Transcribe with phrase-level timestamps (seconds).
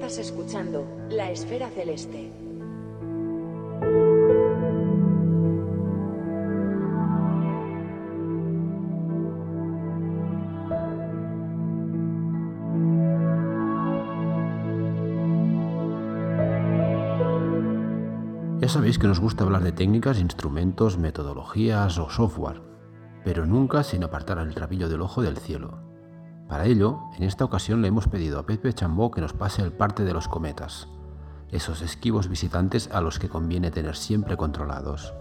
[0.00, 2.32] Estás escuchando La Esfera Celeste.
[18.58, 22.62] Ya sabéis que nos gusta hablar de técnicas, instrumentos, metodologías o software,
[23.22, 25.89] pero nunca sin apartar el rabillo del ojo del cielo.
[26.50, 29.70] Para ello, en esta ocasión le hemos pedido a Pepe Chambó que nos pase el
[29.70, 30.88] parte de los cometas,
[31.52, 35.14] esos esquivos visitantes a los que conviene tener siempre controlados.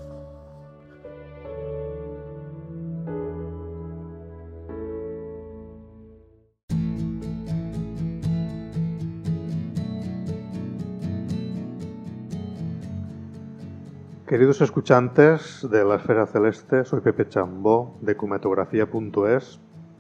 [14.25, 19.59] Queridos escuchantes de la Esfera Celeste, soy Pepe Chambó de cometografía.es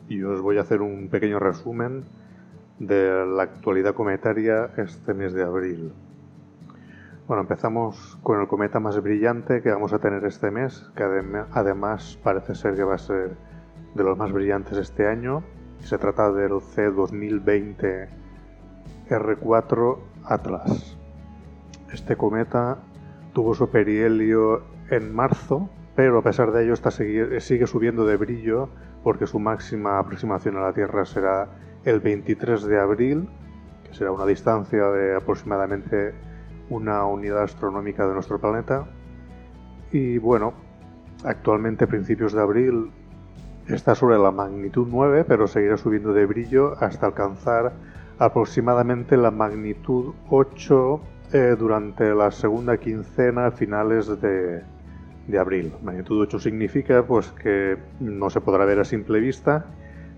[0.09, 2.03] y os voy a hacer un pequeño resumen
[2.79, 5.93] de la actualidad cometaria este mes de abril.
[7.27, 11.03] Bueno, empezamos con el cometa más brillante que vamos a tener este mes, que
[11.51, 13.35] además parece ser que va a ser
[13.93, 15.43] de los más brillantes este año.
[15.79, 18.09] Se trata del C2020
[19.09, 20.97] R4 Atlas.
[21.93, 22.79] Este cometa
[23.33, 28.69] tuvo su perihelio en marzo, pero a pesar de ello está sigue subiendo de brillo
[29.03, 31.47] porque su máxima aproximación a la Tierra será
[31.85, 33.29] el 23 de abril,
[33.83, 36.13] que será una distancia de aproximadamente
[36.69, 38.87] una unidad astronómica de nuestro planeta.
[39.91, 40.53] Y bueno,
[41.23, 42.91] actualmente a principios de abril
[43.67, 47.73] está sobre la magnitud 9, pero seguirá subiendo de brillo hasta alcanzar
[48.19, 51.01] aproximadamente la magnitud 8
[51.31, 54.63] eh, durante la segunda quincena finales de,
[55.29, 55.73] de abril.
[55.83, 59.65] Magnitud 8 significa pues que no se podrá ver a simple vista,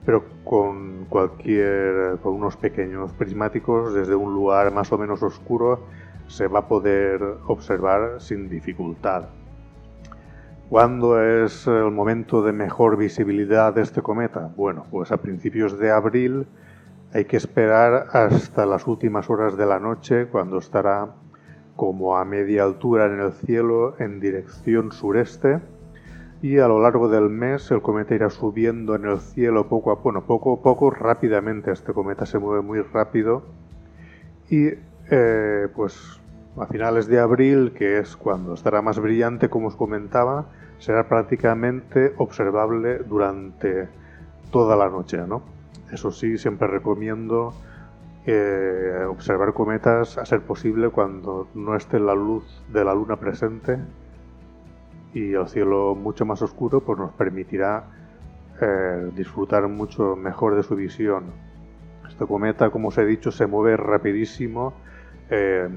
[0.06, 5.86] pero con cualquier con unos pequeños prismáticos desde un lugar más o menos oscuro
[6.28, 9.26] se va a poder observar sin dificultad.
[10.70, 14.50] ¿Cuándo es el momento de mejor visibilidad de este cometa?
[14.56, 16.48] Bueno, pues a principios de abril
[17.14, 21.10] hay que esperar hasta las últimas horas de la noche, cuando estará
[21.76, 25.60] como a media altura en el cielo en dirección sureste.
[26.42, 29.96] Y a lo largo del mes el cometa irá subiendo en el cielo poco a
[29.96, 31.72] bueno, poco poco, rápidamente.
[31.72, 33.44] Este cometa se mueve muy rápido.
[34.50, 34.70] Y
[35.10, 36.20] eh, pues
[36.58, 40.48] a finales de abril, que es cuando estará más brillante, como os comentaba,
[40.80, 43.88] será prácticamente observable durante
[44.52, 45.44] toda la noche, ¿no?
[45.92, 47.54] Eso sí, siempre recomiendo
[48.26, 53.80] eh, observar cometas a ser posible cuando no esté la luz de la luna presente
[55.14, 57.84] y el cielo mucho más oscuro pues nos permitirá
[58.62, 61.26] eh, disfrutar mucho mejor de su visión.
[62.08, 64.74] Este cometa, como os he dicho, se mueve rapidísimo.
[65.30, 65.68] Eh,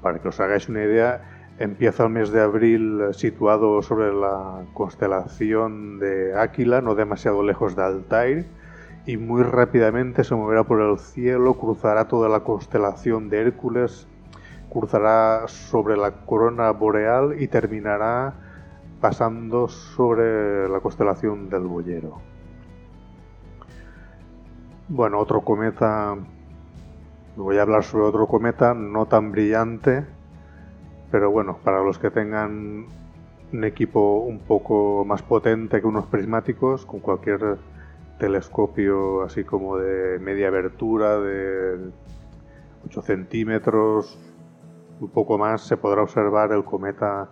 [0.00, 5.98] para que os hagáis una idea, empieza el mes de abril situado sobre la constelación
[5.98, 8.46] de Áquila, no demasiado lejos de Altair
[9.06, 14.06] y muy rápidamente se moverá por el cielo, cruzará toda la constelación de Hércules,
[14.70, 18.34] cruzará sobre la corona boreal y terminará
[19.00, 22.20] pasando sobre la constelación del Boyero.
[24.88, 26.16] Bueno, otro cometa,
[27.36, 30.04] voy a hablar sobre otro cometa no tan brillante,
[31.10, 32.86] pero bueno, para los que tengan
[33.52, 37.58] un equipo un poco más potente que unos prismáticos, con cualquier
[38.18, 41.90] telescopio así como de media abertura de
[42.86, 44.18] 8 centímetros,
[45.00, 47.30] un poco más, se podrá observar el cometa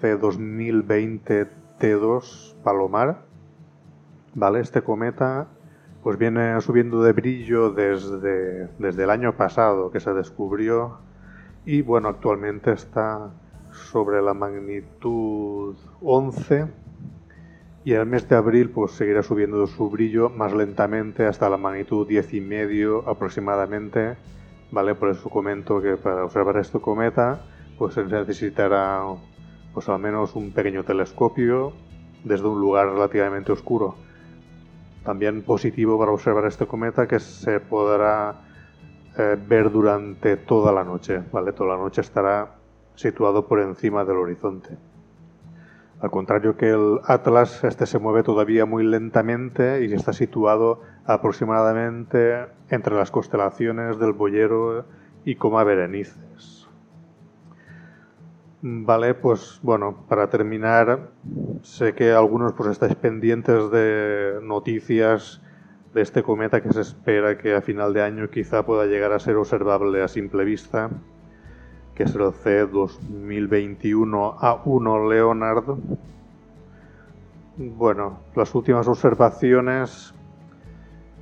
[0.00, 1.48] C2020
[1.78, 3.22] T2 Palomar.
[4.34, 4.60] ¿Vale?
[4.60, 5.48] Este cometa
[6.02, 10.98] pues viene subiendo de brillo desde, desde el año pasado que se descubrió
[11.64, 13.30] y bueno, actualmente está
[13.72, 16.66] sobre la magnitud 11
[17.84, 22.06] y el mes de abril pues seguirá subiendo su brillo más lentamente hasta la magnitud
[22.06, 24.16] 10 y medio aproximadamente,
[24.70, 24.94] ¿vale?
[24.94, 27.40] Por eso comento que para observar este cometa
[27.78, 29.02] pues se necesitará
[29.72, 31.72] pues al menos un pequeño telescopio
[32.24, 33.94] desde un lugar relativamente oscuro.
[35.04, 38.42] También positivo para observar este cometa que se podrá
[39.16, 41.52] eh, ver durante toda la noche, ¿vale?
[41.52, 42.56] Toda la noche estará
[42.94, 44.76] situado por encima del horizonte.
[46.00, 52.46] Al contrario que el Atlas, este se mueve todavía muy lentamente y está situado aproximadamente
[52.70, 54.84] entre las constelaciones del Boyero
[55.24, 56.68] y Coma Berenices.
[58.62, 61.10] Vale, pues bueno, para terminar,
[61.62, 65.40] sé que algunos pues estáis pendientes de noticias
[65.94, 69.18] de este cometa que se espera que a final de año quizá pueda llegar a
[69.18, 70.90] ser observable a simple vista,
[71.98, 75.64] que es el C 2021 A1 Leonard.
[77.56, 80.14] Bueno, las últimas observaciones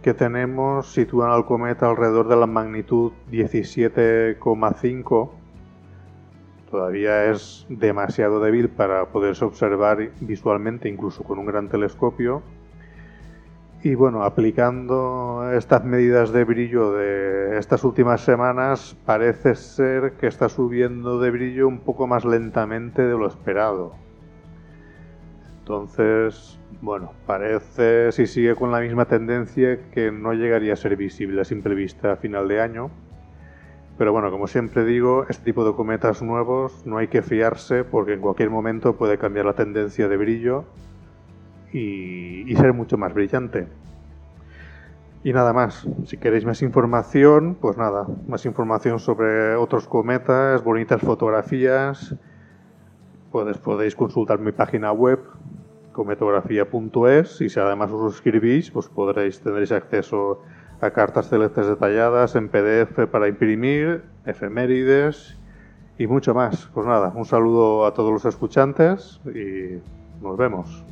[0.02, 5.30] que tenemos sitúan al cometa alrededor de la magnitud 17,5.
[6.70, 12.42] Todavía es demasiado débil para poderse observar visualmente, incluso con un gran telescopio.
[13.86, 20.48] Y bueno, aplicando estas medidas de brillo de estas últimas semanas, parece ser que está
[20.48, 23.94] subiendo de brillo un poco más lentamente de lo esperado.
[25.60, 31.42] Entonces, bueno, parece, si sigue con la misma tendencia, que no llegaría a ser visible
[31.42, 32.90] a simple vista a final de año.
[33.98, 38.14] Pero bueno, como siempre digo, este tipo de cometas nuevos no hay que fiarse porque
[38.14, 40.64] en cualquier momento puede cambiar la tendencia de brillo
[41.76, 43.68] y, ser mucho más brillante.
[45.24, 51.00] Y nada más, si queréis más información, pues nada, más información sobre otros cometas, bonitas
[51.00, 52.14] fotografías,
[53.32, 55.20] pues podéis consultar mi página web
[55.92, 60.42] cometografía.es y si además os suscribís, pues podréis tendréis acceso
[60.80, 65.36] a cartas celestes detalladas en PDF para imprimir, efemérides
[65.98, 66.70] y mucho más.
[66.72, 69.80] Pues nada, un saludo a todos los escuchantes y
[70.22, 70.84] nos vemos.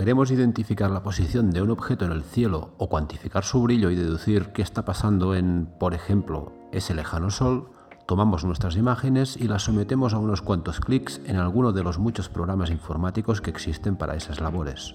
[0.00, 3.96] Queremos identificar la posición de un objeto en el cielo o cuantificar su brillo y
[3.96, 7.72] deducir qué está pasando en, por ejemplo, ese lejano sol,
[8.06, 12.30] tomamos nuestras imágenes y las sometemos a unos cuantos clics en alguno de los muchos
[12.30, 14.94] programas informáticos que existen para esas labores.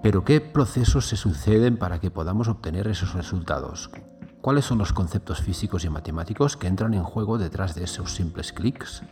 [0.00, 3.90] Pero ¿qué procesos se suceden para que podamos obtener esos resultados?
[4.40, 8.52] ¿Cuáles son los conceptos físicos y matemáticos que entran en juego detrás de esos simples
[8.52, 9.02] clics?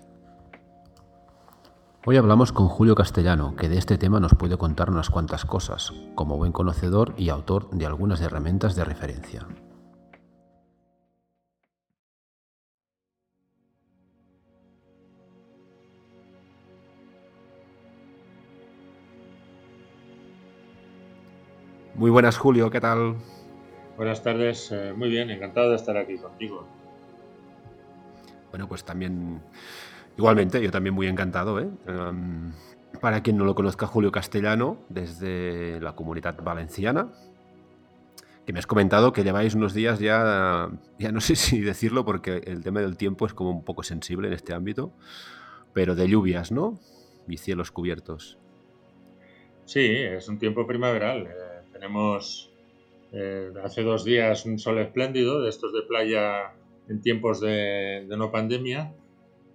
[2.04, 5.93] Hoy hablamos con Julio Castellano, que de este tema nos puede contar unas cuantas cosas,
[6.16, 9.46] como buen conocedor y autor de algunas herramientas de referencia.
[21.94, 23.14] Muy buenas, Julio, ¿qué tal?
[23.96, 26.66] Buenas tardes, eh, muy bien, encantado de estar aquí contigo.
[28.50, 29.40] Bueno, pues también
[30.16, 31.58] Igualmente, yo también muy encantado.
[31.60, 31.68] ¿eh?
[31.86, 32.52] Em,
[33.00, 37.08] para quien no lo conozca, Julio Castellano, desde la comunidad valenciana,
[38.46, 42.42] que me has comentado que lleváis unos días ya, ya no sé si decirlo porque
[42.46, 44.92] el tema del tiempo es como un poco sensible en este ámbito,
[45.72, 46.78] pero de lluvias, ¿no?
[47.28, 48.38] Y cielos cubiertos.
[49.64, 51.28] Sí, es un tiempo primaveral.
[51.28, 52.52] Eh, tenemos
[53.12, 56.52] eh, hace dos días un sol espléndido, de estos de playa
[56.88, 58.92] en tiempos de no pandemia,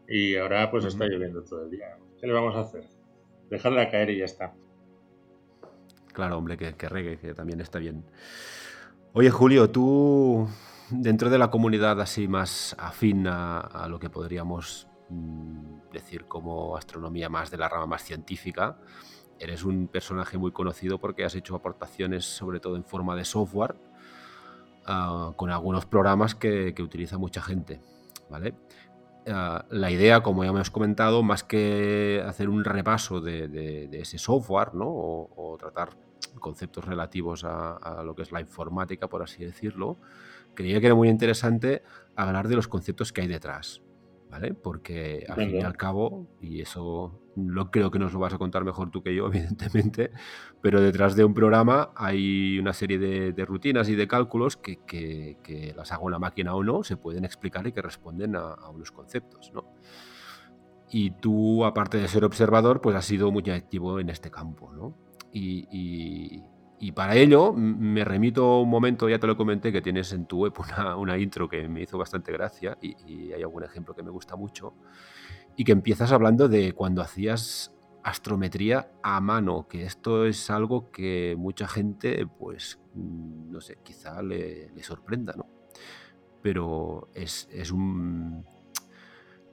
[0.07, 1.97] y ahora pues está lloviendo todo el día.
[2.19, 2.83] ¿Qué le vamos a hacer?
[3.49, 4.53] Dejarla caer y ya está.
[6.13, 8.03] Claro, hombre, que, que regue, que también está bien.
[9.13, 10.47] Oye, Julio, tú,
[10.89, 17.29] dentro de la comunidad así más afín a, lo que podríamos mm, decir como astronomía
[17.29, 18.79] más de la rama más científica,
[19.39, 23.75] eres un personaje muy conocido porque has hecho aportaciones sobre todo en forma de software
[24.85, 27.81] ah, con algunos programas que, que utiliza mucha gente,
[28.29, 28.53] ¿vale?
[29.29, 34.17] Ah, la idea, como ya me has comentado, más que hacer un repaso de, ese
[34.17, 34.87] software ¿no?
[34.87, 35.89] o, tratar
[36.39, 39.97] conceptos relativos a, lo que es la informática, por así decirlo,
[40.53, 41.83] creía que era muy interesante
[42.15, 43.81] hablar de los conceptos que hay detrás.
[44.29, 44.53] ¿vale?
[44.53, 48.37] Porque al fin y al cabo, y eso lo creo que nos lo vas a
[48.37, 50.11] contar mejor tú que yo, evidentemente,
[50.61, 55.91] pero detrás de un programa hay una serie de, rutinas y de cálculos que, las
[55.91, 59.65] haga una máquina o no, se pueden explicar y que responden a, unos conceptos, ¿no?
[60.89, 64.95] Y tú, aparte de ser observador, pues has sido muy activo en este campo, ¿no?
[65.33, 66.41] y,
[66.79, 70.39] y para ello me remito un momento, ya te lo comenté, que tienes en tu
[70.39, 70.53] web
[70.97, 74.75] una, intro que me hizo bastante gracia y, hay algún ejemplo que me gusta mucho,
[75.57, 77.73] y que empiezas hablando de cuando hacías
[78.03, 84.21] astrometría a mano, que esto es algo que mucha gente, pues, mm, no sé, quizá
[84.21, 85.47] le, sorprenda, ¿no?
[86.43, 88.45] Pero es, un...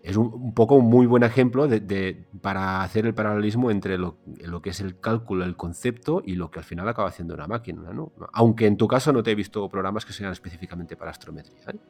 [0.03, 4.19] es un, poco un muy buen ejemplo de, para hacer el paralelismo entre lo,
[4.63, 7.93] que es el cálculo, el concepto y lo que al final acaba haciendo una máquina.
[7.93, 8.13] ¿no?
[8.35, 11.65] Aunque en tu caso no te he visto programas que sean específicamente para astrometría.
[11.71, 11.81] ¿eh?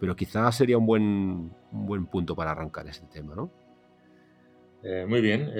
[0.00, 3.34] Pero quizás sería un buen, un buen punto para arrancar ese tema.
[3.34, 3.50] ¿no?
[4.82, 5.50] Eh, muy bien.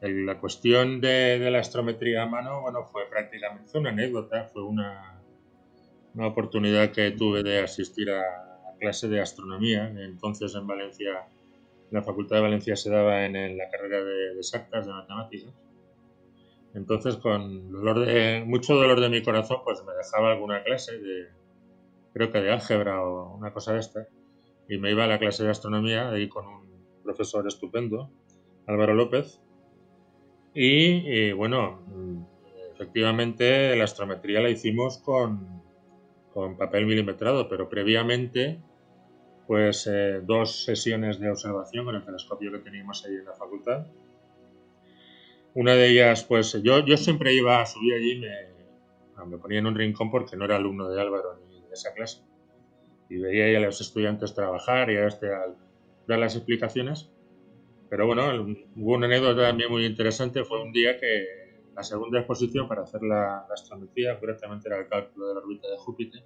[0.00, 5.22] la cuestión de, la astrometría a mano bueno, fue prácticamente una anécdota, fue una,
[6.14, 9.88] una oportunidad que tuve de asistir a clase de astronomía.
[9.88, 11.26] Entonces en Valencia,
[11.90, 15.54] la Facultad de Valencia se daba en, la carrera de, exactas, de matemáticas.
[16.74, 17.72] Entonces con
[18.04, 21.28] de, mucho dolor de mi corazón, pues me dejaba alguna clase de,
[22.14, 24.08] creo que de álgebra o una cosa de esta,
[24.68, 26.64] y me iba a la clase de astronomía ahí con un
[27.02, 28.10] profesor estupendo,
[28.66, 29.40] Álvaro López,
[30.54, 31.80] y, bueno,
[32.72, 35.62] efectivamente la astrometría la hicimos con,
[36.32, 38.60] con papel milimetrado, pero previamente
[39.48, 43.86] pues eh, dos sesiones de observación con el telescopio que teníamos ahí en la facultad.
[45.54, 49.66] Una de ellas, pues yo, yo siempre iba a subir allí, me, me ponía en
[49.66, 52.22] un rincón porque no era alumno de Álvaro ni esa clase.
[53.08, 55.56] Y veía a los estudiantes trabajar y a este al
[56.06, 57.10] dar las explicaciones.
[57.90, 58.24] Pero bueno,
[58.76, 60.44] hubo una anécdota también muy interesante.
[60.44, 61.44] Fue un día que
[61.76, 65.68] la segunda exposición para hacer la, la astrometría, correctamente era el cálculo de la órbita
[65.68, 66.24] de Júpiter,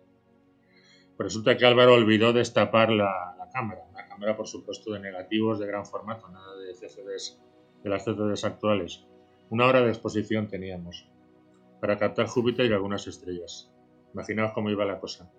[1.19, 5.67] resulta que Álvaro olvidó destapar la, la cámara, una cámara por supuesto de negativos de
[5.67, 7.41] gran formato, nada de CCDs,
[7.83, 9.05] de las CCDs actuales.
[9.51, 11.09] Una hora de exposición teníamos
[11.81, 13.73] para captar Júpiter y algunas estrellas.
[14.19, 15.31] Imaginaos cómo iba la cosa.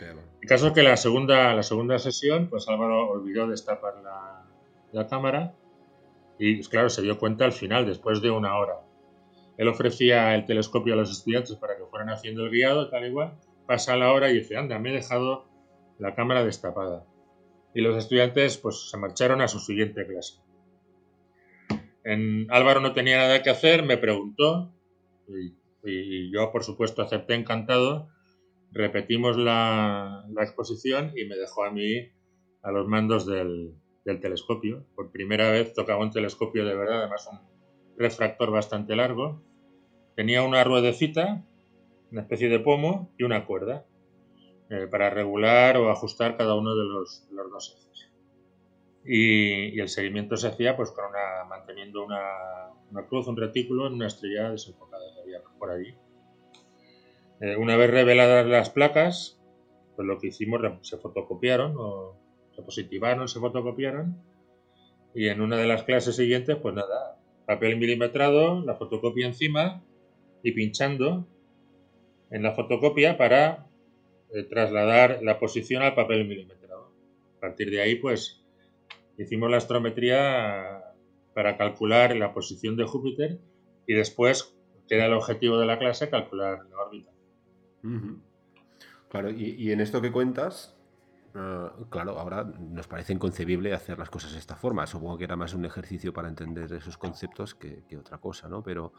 [0.00, 4.46] El caso es que la segunda, la segunda sesión, pues Álvaro olvidó destapar la,
[4.92, 5.54] la cámara
[6.38, 8.80] y pues, claro, se dio cuenta al final, después de una hora.
[9.58, 13.12] Él ofrecía el telescopio a los estudiantes para que fueran haciendo el guiado, tal y
[13.12, 13.34] cual,
[13.66, 15.44] pasa la hora y dice, anda, me he dejado
[15.98, 17.04] la cámara destapada.
[17.74, 20.40] Y los estudiantes pues se marcharon a su siguiente clase.
[22.04, 24.72] En, Álvaro no tenía nada que hacer, me preguntó
[25.28, 28.08] y, yo por supuesto acepté encantado.
[28.70, 32.10] Repetimos la, exposición y me dejó a mí
[32.62, 33.74] a los mandos del,
[34.04, 34.86] del telescopio.
[34.94, 37.40] Por primera vez tocaba un telescopio de verdad, además un
[37.98, 39.42] refractor bastante largo.
[40.14, 41.44] Tenía una ruedecita
[42.12, 43.86] una especie de pomo y una cuerda
[44.70, 48.10] eh, para regular o ajustar cada uno de los, dos ejes.
[49.04, 50.92] Y, el seguimiento se hacía pues
[51.48, 54.91] manteniendo una, cruz, un retículo en una estrella desenfocada que
[55.58, 55.94] por allí.
[57.40, 59.40] Eh, una vez reveladas las placas,
[59.96, 62.16] pues lo que hicimos se fotocopiaron o
[62.54, 64.16] se positivaron, se fotocopiaron
[65.14, 69.82] y en una de las clases siguientes, pues nada, papel milimetrado, la fotocopia encima
[70.42, 71.26] y pinchando
[72.30, 73.66] en la fotocopia para
[74.32, 76.92] eh, trasladar la posición al papel milimetrado.
[77.36, 78.42] A partir de ahí, pues,
[79.18, 80.94] hicimos la astrometría
[81.34, 83.38] para calcular la posición de Júpiter
[83.86, 84.56] y después,
[84.94, 87.10] era el objetivo de la clase, calcular la órbita.
[89.08, 90.76] Claro, y, en esto que cuentas,
[91.34, 94.86] eh, claro, ahora nos parece inconcebible hacer las cosas de esta forma.
[94.86, 98.62] Supongo que era más un ejercicio para entender esos conceptos que, que otra cosa, ¿no?
[98.62, 98.92] Pero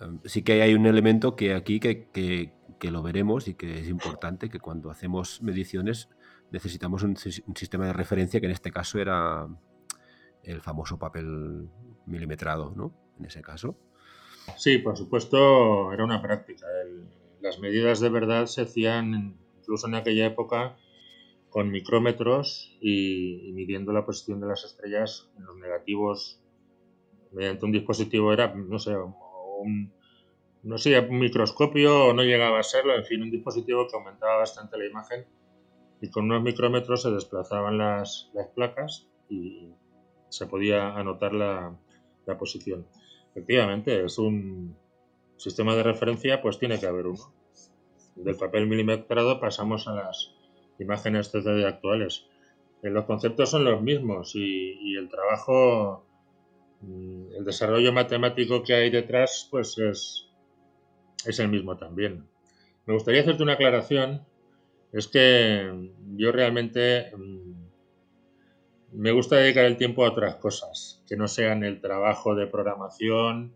[0.00, 3.88] Em, sí que hay un elemento que aquí que, que, lo veremos y que es
[3.88, 6.10] importante, que cuando hacemos mediciones
[6.50, 9.48] necesitamos un, sistema de referencia que en este caso era
[10.42, 11.68] el famoso papel
[12.06, 12.92] milimetrado, ¿no?
[13.18, 13.78] En ese caso.
[14.56, 16.66] Sí, por supuesto, era una práctica.
[17.40, 20.76] las medidas de verdad se hacían incluso en aquella época
[21.50, 26.40] con micrómetros y, midiendo la posición de las estrellas en los negativos
[27.32, 28.94] mediante un dispositivo era, no sé,
[30.62, 34.36] no sé, un microscopio o no llegaba a serlo, en fin, un dispositivo que aumentaba
[34.36, 35.26] bastante la imagen
[36.00, 39.70] y con unos micrómetros se desplazaban las, placas y
[40.28, 41.76] se podía anotar la,
[42.38, 42.86] posición.
[43.34, 44.76] Efectivamente, es un
[45.36, 47.32] sistema de referencia, pues tiene que haber uno.
[48.16, 50.32] Del papel milimetrado pasamos a las
[50.78, 52.26] imágenes 3D actuales.
[52.82, 56.04] Eh, los conceptos son los mismos y el trabajo
[56.86, 60.26] Mm, el desarrollo matemático que hay detrás, pues es,
[61.26, 62.26] es el mismo también.
[62.86, 64.26] Me gustaría hacerte una aclaración.
[64.92, 67.53] Es que yo realmente mm,
[68.94, 73.54] me gusta dedicar el tiempo a otras cosas, que no sean el trabajo de programación.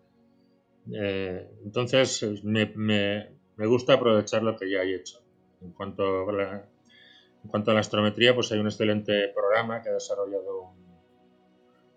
[0.92, 5.20] Eh, entonces, me, gusta aprovechar lo que ya he hecho.
[5.62, 10.78] En cuanto, a la, astrometría, pues hay un excelente programa que ha desarrollado un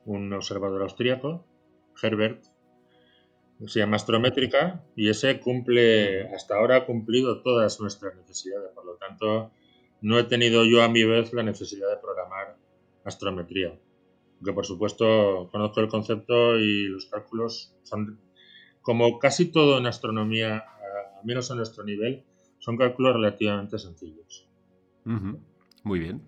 [0.06, 1.46] un observador austríaco,
[2.02, 2.44] Herbert,
[3.68, 8.72] se llama astrométrica y ese cumple, hasta ahora ha cumplido todas nuestras necesidades.
[8.74, 9.52] Por lo tanto,
[10.02, 12.58] no he tenido yo a mi vez la necesidad de programar
[13.04, 13.80] astrometría.
[14.38, 18.20] Aunque por supuesto conozco el concepto y los cálculos son,
[18.82, 20.64] como casi todo en astronomía,
[21.20, 22.24] al menos a nuestro nivel,
[22.58, 24.48] son cálculos relativamente sencillos.
[25.84, 26.22] Muy bien.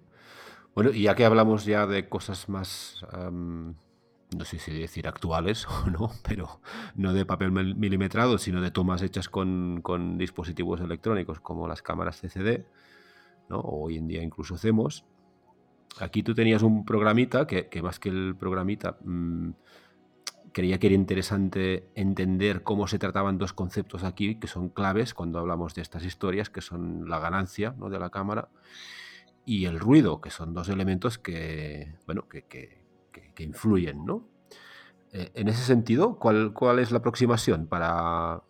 [0.76, 5.90] Bueno, y ya que hablamos ya de cosas más, no sé si decir actuales o
[5.90, 6.60] no, pero
[6.96, 12.22] no de papel milimetrado, sino de tomas hechas con, con dispositivos electrónicos como las cámaras
[12.22, 12.66] CCD,
[13.50, 13.60] ¿no?
[13.60, 15.06] hoy en día incluso hacemos.
[16.00, 19.52] Aquí tú tenías un programita que, más que el programita mm,
[20.52, 25.40] creía que era interesante entender cómo se trataban dos conceptos aquí que son claves cuando
[25.40, 27.90] hablamos de estas historias, que son la ganancia ¿no?
[27.90, 28.50] de la cámara
[29.46, 34.26] y el ruido, que son dos elementos que, bueno, que, que, influyen, ¿no?
[35.12, 38.42] Eh, en ese sentido, ¿cuál, ¿cuál, es la aproximación para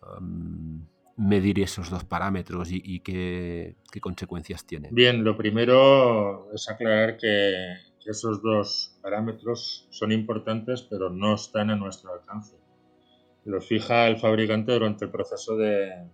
[1.16, 4.94] medir esos dos parámetros y, qué, consecuencias tienen?
[4.94, 11.76] Bien, lo primero es aclarar que esos dos parámetros son importantes, pero no están a
[11.76, 12.56] nuestro alcance.
[13.44, 16.08] Los fija el fabricante durante el proceso de,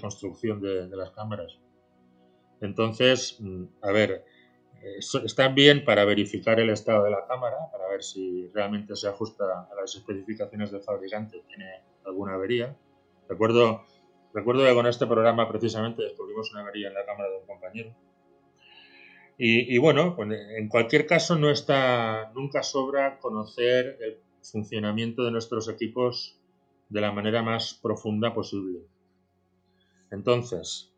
[0.00, 1.58] construcción de, las cámaras.
[2.60, 4.24] Entonces, mm, a ver,
[5.24, 9.44] están bien para verificar el estado de la cámara, para ver si realmente se ajusta
[9.70, 11.66] a las especificaciones del fabricante tiene
[12.04, 12.76] alguna avería.
[13.28, 13.84] Recuerdo
[14.34, 17.94] Recuerdo que con este programa precisamente descubrimos una avería en la cámara de un compañero.
[19.36, 25.68] Y, bueno, pues, en cualquier caso no está, nunca sobra conocer el funcionamiento de nuestros
[25.68, 26.38] equipos
[26.88, 28.80] de la manera más profunda posible.
[30.12, 30.92] Entonces,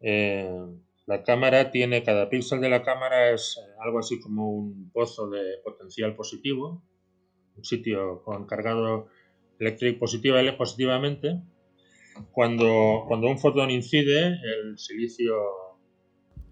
[0.00, 0.66] eh,
[1.06, 5.30] la cámara tiene, cada píxel de la cámara es eh, algo así como un pozo
[5.30, 6.82] de potencial positivo,
[7.56, 9.08] un sitio con cargado
[9.58, 11.40] eléctrico positiva, positivamente,
[12.32, 15.34] cuando, cuando un fotón incide, el silicio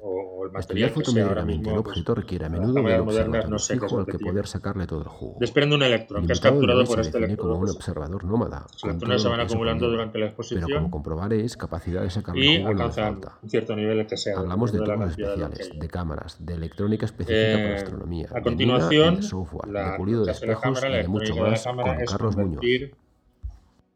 [0.01, 3.51] o, el material que sea ahora mismo, el objeto pues, requiere a menudo de un
[3.51, 5.37] no sé fijo al que poder sacarle todo el jugo.
[5.40, 7.49] Desprende un electrón que es capturado por este electrón.
[7.49, 8.66] como un observador nómada.
[8.73, 10.64] Los electrones se van acumulando durante la exposición.
[10.66, 13.38] Pero como comprobaréis, capacidad de sacarle el jugo no falta.
[13.42, 14.38] un cierto nivel que sea.
[14.38, 19.23] Hablamos de tomas especiales, de, cámaras, de electrónica específica eh, para astronomía, a continuación, de,
[19.23, 22.62] software, de pulido de espejos y de mucho más con Carlos Muñoz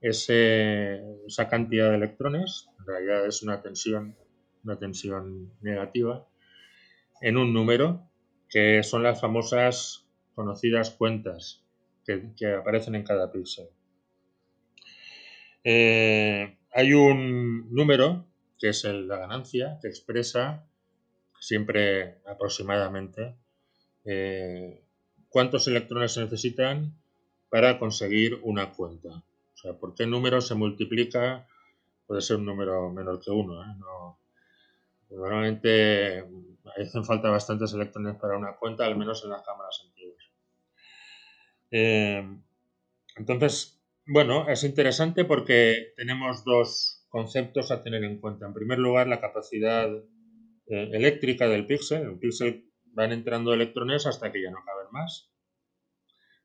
[0.02, 4.16] esa cantidad de electrones, en realidad es una tensión,
[4.64, 6.26] una tensión negativa,
[7.20, 8.08] en un número
[8.48, 11.64] que son las famosas conocidas cuentas
[12.04, 13.68] que, aparecen en cada píxel.
[15.64, 18.26] Eh, hay un número
[18.58, 20.66] que es la ganancia, que expresa
[21.40, 23.36] siempre aproximadamente
[24.04, 24.82] eh,
[25.28, 26.96] cuántos electrones se necesitan
[27.50, 29.24] para conseguir una cuenta.
[29.62, 31.46] O sea, por qué número se multiplica
[32.04, 33.62] puede ser un número menor que uno.
[33.62, 33.76] ¿eh?
[35.08, 36.24] normalmente
[36.76, 40.24] hacen falta bastantes electrones para una cuenta, al menos en las cámaras antiguas.
[41.70, 42.38] Eh,
[43.16, 48.46] entonces, bueno, es interesante porque tenemos dos conceptos a tener en cuenta.
[48.46, 49.88] En primer lugar, la capacidad
[50.66, 52.02] eh, eléctrica del píxel.
[52.02, 55.31] En el píxel van entrando electrones hasta que ya no caben más.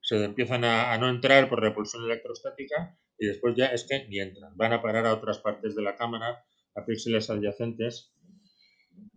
[0.07, 4.55] Se empiezan a no entrar por repulsión electrostática y después ya es que ni entran,
[4.55, 8.13] van a parar a otras partes de la cámara, a píxeles adyacentes.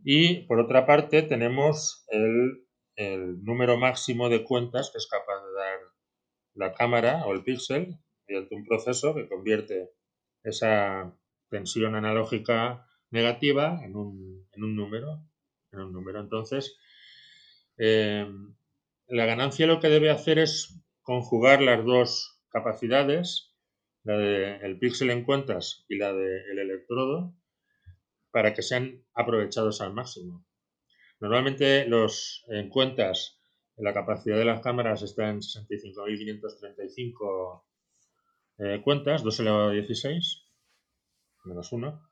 [0.02, 2.64] Y por otra parte tenemos el,
[3.42, 5.78] número máximo de cuentas que es capaz de dar
[6.54, 7.96] la cámara o el píxel
[8.28, 9.90] mediante un proceso que convierte
[10.42, 11.16] esa
[11.48, 15.22] tensión analógica negativa en un, número.
[15.72, 16.20] En un número.
[16.20, 16.76] Entonces,
[17.78, 18.26] eh,
[19.10, 23.50] la ganancia lo que debe hacer es conjugar las dos capacidades
[24.04, 27.34] la del píxel en cuentas y la del electrodo,
[28.30, 30.46] para que sean aprovechados al máximo.
[31.20, 33.40] Normalmente los en cuentas,
[33.76, 37.64] la capacidad de las cámaras está en 65.535
[38.58, 40.44] eh, cuentas, 2 elevado a 16,
[41.44, 42.08] menos 1,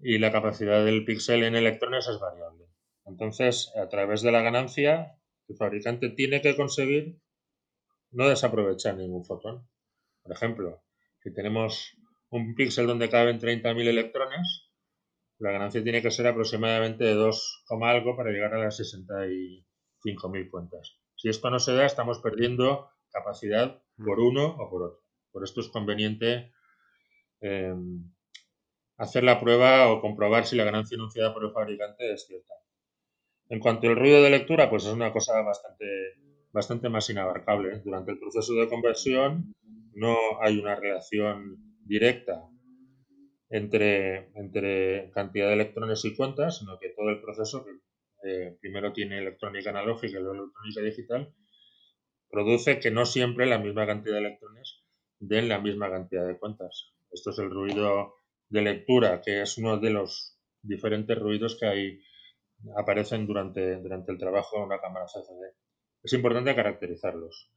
[0.00, 2.64] y la capacidad del píxel en electrones es variable.
[3.06, 7.18] Entonces, a través de la ganancia, el fabricante tiene que conseguir
[8.10, 9.68] no desaprovechar ningún fotón.
[10.22, 10.82] Por ejemplo,
[11.22, 11.96] si tenemos
[12.30, 14.70] un píxel donde caben 30.000 electrones,
[15.38, 20.98] la ganancia tiene que ser aproximadamente de 2, algo para llegar a las 65.000 cuentas.
[21.16, 25.00] Si esto no se da, estamos perdiendo capacidad por uno o por otro.
[25.32, 26.52] Por esto es conveniente
[27.40, 28.12] em,
[28.96, 32.54] hacer la prueba o comprobar si la ganancia enunciada por el fabricante es cierta.
[33.48, 35.86] En cuanto al ruido de lectura, pues es una cosa bastante,
[36.52, 37.80] bastante más inabarcable.
[37.84, 39.54] Durante el proceso de conversión
[39.94, 42.48] no hay una relación directa
[43.50, 47.72] entre, entre cantidad de electrones y cuentas, sino que todo el proceso, que
[48.26, 51.34] eh, primero tiene electrónica analógica y luego electrónica digital,
[52.30, 54.84] produce que no siempre la misma cantidad de electrones
[55.20, 56.92] den la misma cantidad de cuentas.
[57.10, 58.14] Esto es el ruido
[58.48, 62.00] de lectura, que es uno de los diferentes ruidos que hay,
[62.76, 65.54] aparecen durante, durante el trabajo en una cámara CCD.
[66.02, 67.50] Es importante caracterizarlos.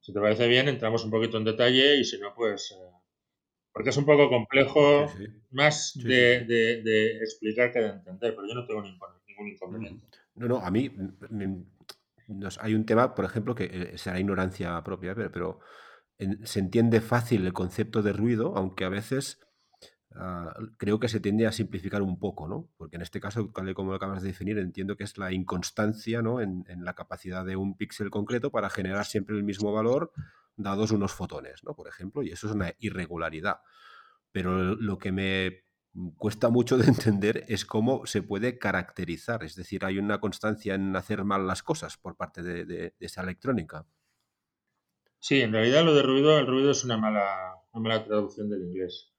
[0.00, 2.72] Si te parece bien, entramos un poquito en detalle y si no, pues...
[2.72, 2.96] Eh,
[3.72, 5.06] porque es un poco complejo,
[5.50, 10.06] más de, explicar que de entender, pero yo no tengo ningún inconveniente.
[10.34, 10.90] No, no, a mí
[12.60, 15.60] hay un tema, por ejemplo, que eh, será ignorancia propia, pero,
[16.44, 19.45] se entiende fácil el concepto de ruido, aunque a veces
[20.16, 22.68] ah, creo que se tiende a simplificar un poco, ¿no?
[22.76, 25.32] Porque en este caso, tal y como lo acabas de definir, entiendo que es la
[25.32, 26.40] inconstancia ¿no?
[26.40, 30.12] en, la capacidad de un píxel concreto para generar siempre el mismo valor
[30.56, 31.74] dados unos fotones, ¿no?
[31.74, 33.60] Por ejemplo, y eso es una irregularidad.
[34.32, 35.66] Pero lo que me
[36.16, 39.44] cuesta mucho de entender es cómo se puede caracterizar.
[39.44, 43.86] Es decir, hay una constancia en hacer mal las cosas por parte de, esa electrónica.
[45.18, 49.12] Sí, en realidad lo de ruido, el ruido es una mala, mala traducción del inglés.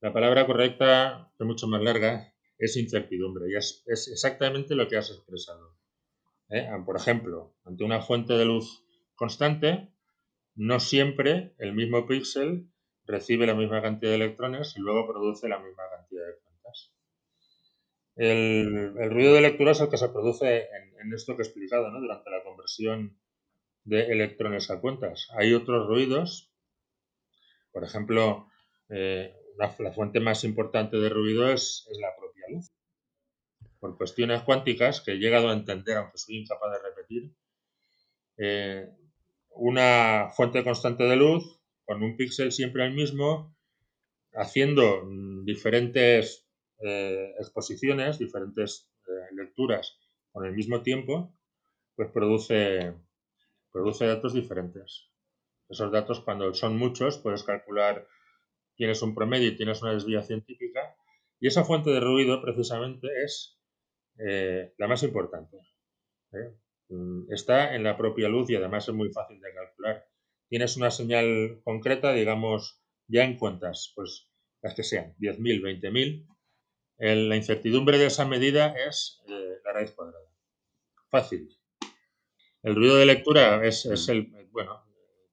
[0.00, 5.10] La palabra correcta, que mucho más larga, es incertidumbre y es, exactamente lo que has
[5.10, 5.76] expresado.
[6.50, 6.68] ¿eh?
[6.86, 8.84] Por ejemplo, ante una fuente de luz
[9.16, 9.92] constante,
[10.54, 12.68] no siempre el mismo píxel
[13.06, 16.94] recibe la misma cantidad de electrones y luego produce la misma cantidad de cuentas.
[18.14, 20.68] El, ruido de lectura es el que se produce
[21.00, 22.00] en, esto que he explicado, ¿no?
[22.00, 23.18] durante la conversión
[23.84, 25.28] de electrones a cuentas.
[25.38, 26.52] Hay otros ruidos,
[27.72, 28.48] por ejemplo,
[28.90, 32.70] eh, la, fuente más importante de ruido es, la propia luz.
[33.80, 37.32] Por cuestiones cuánticas que he llegado a entender, aunque soy incapaz de repetir,
[38.38, 38.88] eh,
[39.50, 43.56] una fuente constante de luz con un píxel siempre el mismo,
[44.34, 46.46] haciendo mm, diferentes
[46.80, 49.98] eh, exposiciones, diferentes eh, lecturas
[50.32, 51.34] con el mismo tiempo,
[51.96, 52.94] pues produce,
[53.72, 55.08] produce datos diferentes.
[55.68, 58.06] Esos datos, cuando son muchos, puedes calcular,
[58.78, 60.96] tienes un promedio y tienes una desviación típica,
[61.38, 63.60] y esa fuente de ruido precisamente es
[64.18, 65.58] eh, la más importante.
[66.88, 70.08] Mm, está en la propia luz y además es muy fácil de calcular
[70.48, 74.30] tienes una señal concreta, digamos, ya en cuentas, pues
[74.62, 80.26] las que sean, 10.000, 20.000, la incertidumbre de esa medida es eh, la raíz cuadrada.
[81.10, 81.48] Fácil.
[82.62, 84.10] El ruido de lectura es, mm.
[84.10, 84.84] el, bueno,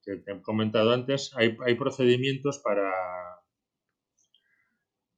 [0.04, 2.94] que te he comentado antes, hay, hay procedimientos para,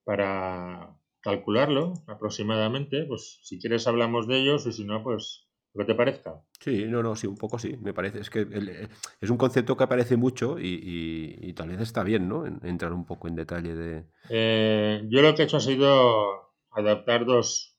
[0.07, 5.93] para calcularlo aproximadamente, pues si quieres hablamos de ellos y si no, pues ¿Qué te
[5.93, 6.41] parezca?
[6.59, 8.19] Sí, no, no, sí, un poco sí, me parece.
[8.19, 8.87] Es que eh,
[9.21, 12.47] es un concepto que aparece mucho y, tal vez está bien, ¿no?
[12.47, 14.05] entrar un poco en detalle de...
[14.31, 17.77] Eh, yo lo que he hecho ha sido adaptar dos,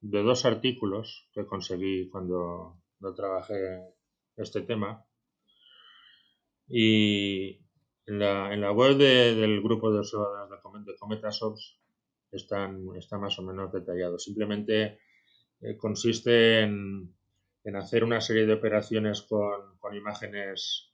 [0.00, 3.80] de dos artículos que conseguí cuando, no trabajé
[4.36, 5.04] este tema.
[6.66, 7.63] Y
[8.06, 10.50] en la, en la web del grupo de observadores
[10.86, 11.78] de, Cometasops
[12.30, 14.18] están, está más o menos detallado.
[14.18, 14.98] Simplemente
[15.60, 16.68] eh, consiste
[17.64, 20.92] en hacer una serie de operaciones con, imágenes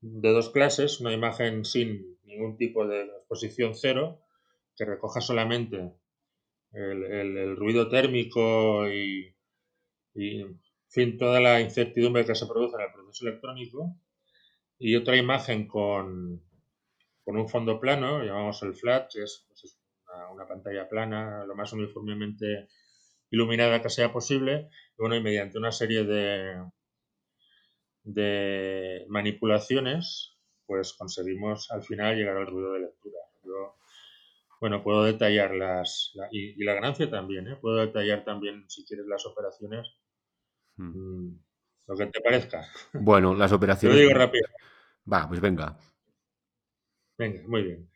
[0.00, 4.20] de dos clases, una imagen sin ningún tipo de exposición cero,
[4.76, 5.92] que recoja solamente
[6.72, 9.34] el, ruido térmico y,
[10.88, 13.96] fin, toda la incertidumbre que se produce en el proceso electrónico,
[14.78, 16.42] y otra imagen con,
[17.24, 19.78] un fondo plano, llamamos el flat, que es, pues,
[20.32, 22.68] una, pantalla plana, lo más uniformemente
[23.30, 26.62] iluminada que sea posible, y bueno, y mediante una serie de,
[28.04, 33.18] de manipulaciones, pues conseguimos al final llegar al ruido de lectura.
[33.44, 33.76] Yo,
[34.60, 37.56] bueno, puedo detallar las, y, la ganancia también, ¿eh?
[37.56, 39.88] puedo detallar también, si quieres, las operaciones,
[40.76, 41.28] hmm.
[41.28, 41.44] mm,
[41.92, 42.66] lo que te parezca.
[42.92, 43.96] Bueno, las operaciones...
[43.96, 44.48] Lo digo rápido.
[45.10, 45.78] Va, pues venga.
[47.18, 47.90] Venga, muy bien.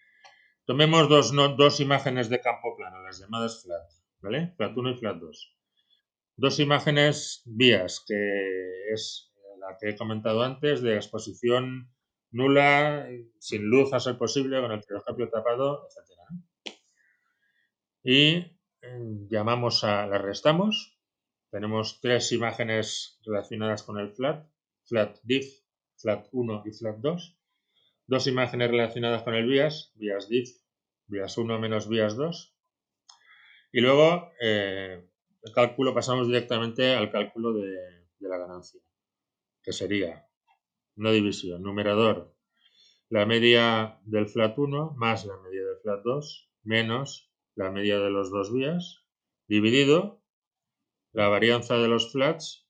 [0.64, 3.88] Tomemos dos, dos imágenes de campo plano, las llamadas flat.
[4.20, 4.52] ¿vale?
[4.56, 5.56] Flat 1 y Flat 2.
[6.36, 11.90] Dos imágenes vías, que es la que he comentado antes, de exposición
[12.30, 16.72] nula, sin luz a ser posible, con el telescopio tapado, etc.
[18.02, 18.34] Y
[18.82, 20.95] eh, llamamos a, las restamos.
[21.50, 24.46] Tenemos tres imágenes relacionadas con el flat,
[24.84, 25.46] flat diff,
[25.96, 27.38] flat 1 y flat 2.
[28.06, 30.50] Dos imágenes relacionadas con el vías, vías diff,
[31.06, 32.54] vías 1 menos vías 2.
[33.72, 35.08] Y luego, eh,
[35.42, 38.80] el cálculo, pasamos directamente al cálculo de, la ganancia,
[39.62, 40.26] que sería
[40.96, 42.34] una división, numerador,
[43.08, 48.10] la media del flat 1 más la media del flat 2 menos la media de
[48.10, 49.04] los dos vías
[49.46, 50.24] dividido
[51.16, 52.68] la varianza de los flats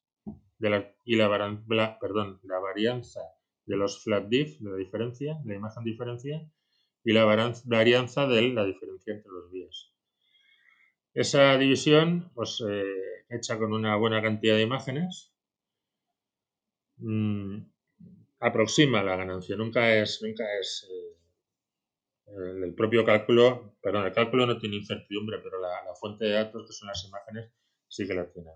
[0.58, 1.28] de la, y la,
[1.98, 3.20] perdón, la varianza
[3.66, 6.48] de los flat diff, de la diferencia, la imagen diferencia,
[7.02, 9.92] y la varianza de la diferencia entre los vías.
[11.12, 15.34] Esa división, pues, eh, hecha con una buena cantidad de imágenes,
[16.98, 17.58] mm,
[18.38, 20.88] aproxima la ganancia, nunca es, nunca es
[22.28, 26.64] eh, el propio cálculo, perdón, el cálculo no tiene incertidumbre, pero la, fuente de datos,
[26.64, 27.50] que son las imágenes,
[27.88, 28.50] sí que la tiene.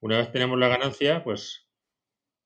[0.00, 1.68] Una vez tenemos la ganancia, pues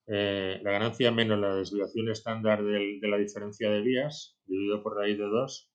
[0.06, 5.18] eh, la ganancia menos la desviación estándar de la diferencia de vías, dividido por raíz
[5.18, 5.70] de 2,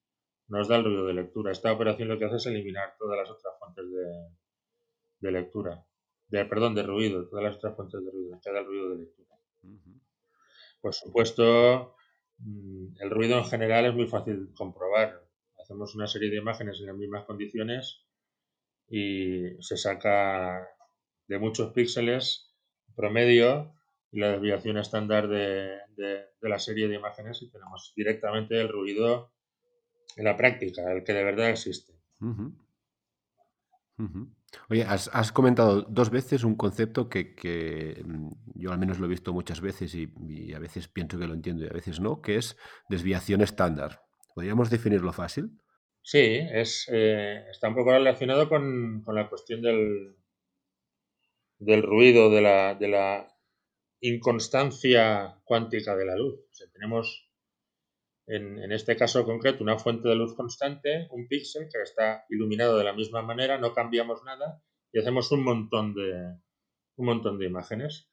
[0.47, 1.51] nos da el ruido de lectura.
[1.51, 3.85] Esta operación lo que hace es eliminar todas las otras fuentes
[5.19, 5.85] de, lectura.
[6.27, 9.35] De, perdón, de ruido, todas las otras fuentes de ruido, queda el ruido de lectura.
[10.81, 11.95] Por supuesto,
[12.39, 15.21] mm, el ruido en general es muy fácil de comprobar.
[15.61, 18.03] Hacemos una serie de imágenes en las mismas condiciones
[18.95, 20.69] y se saca
[21.27, 22.53] de muchos píxeles
[22.95, 23.73] promedio
[24.11, 25.79] y la desviación estándar de,
[26.41, 29.33] la serie de imágenes y tenemos directamente el ruido
[30.15, 31.93] en la práctica, el que de verdad existe.
[34.69, 39.33] Oye, has, comentado dos veces un concepto que, mm, yo al menos lo he visto
[39.33, 42.57] muchas veces y, a veces pienso que lo entiendo y a veces no, que es
[42.89, 44.03] desviación estándar.
[44.35, 45.62] ¿Podríamos definirlo fácil?
[46.03, 50.15] Sí, es, eh, está un poco relacionado con, la cuestión del,
[51.59, 53.33] del ruido, de la, de la
[54.01, 56.41] inconstancia cuántica de la luz.
[56.73, 57.29] tenemos
[58.27, 62.83] en, este caso concreto una fuente de luz constante, un píxel que está iluminado de
[62.83, 64.61] la misma manera, no cambiamos nada
[64.91, 66.37] y hacemos un montón de,
[66.97, 68.09] un montón de imágenes.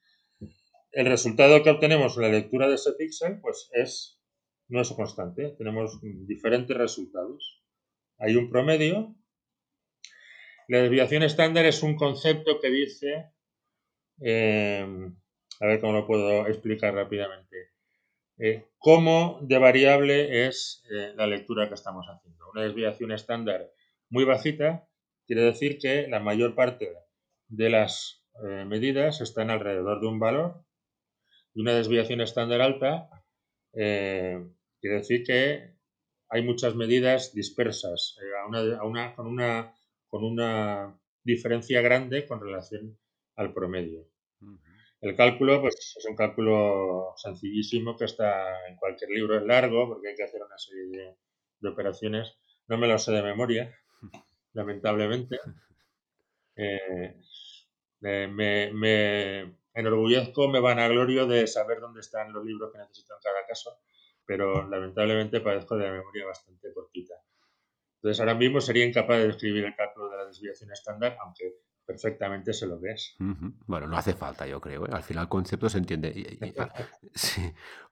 [0.92, 4.20] El resultado que obtenemos en la lectura de ese píxel pues es,
[4.68, 7.59] no es constante, tenemos diferentes resultados.
[8.20, 9.16] Hay un promedio.
[10.68, 13.32] La desviación estándar es un concepto que dice,
[14.22, 14.86] eh,
[15.60, 17.70] a ver cómo lo puedo explicar rápidamente
[18.42, 22.50] eh, cómo de variable es eh, la lectura que estamos haciendo.
[22.50, 23.70] Una desviación estándar
[24.08, 24.88] muy bajita
[25.26, 26.90] quiere decir que la mayor parte
[27.48, 30.64] de las eh, medidas están alrededor de un valor
[31.52, 33.10] y una desviación estándar alta
[33.72, 35.74] quiere decir que
[36.30, 38.16] hay muchas medidas dispersas
[39.16, 39.74] con, una,
[40.08, 42.96] con una diferencia grande con relación
[43.36, 44.06] al promedio.
[45.00, 50.08] El cálculo, pues es un cálculo sencillísimo que está en cualquier libro, es largo porque
[50.08, 51.16] hay que hacer una serie
[51.60, 52.36] de, operaciones.
[52.68, 53.74] No me lo sé de memoria,
[54.52, 55.38] lamentablemente.
[56.56, 57.16] Eh,
[58.00, 63.46] me, me, enorgullezco, me vanaglorio de saber dónde están los libros que necesito en cada
[63.46, 63.78] caso,
[64.30, 67.14] pero lamentablemente padezco de la memoria bastante cortita.
[67.96, 72.52] Entonces ahora mismo sería incapaz de describir el cálculo de la desviación estándar, aunque perfectamente
[72.52, 73.16] se lo ves.
[73.66, 74.86] Bueno, no hace falta, yo creo.
[74.86, 74.90] ¿eh?
[74.92, 76.38] Al final el concepto se entiende.
[76.56, 76.72] Ah,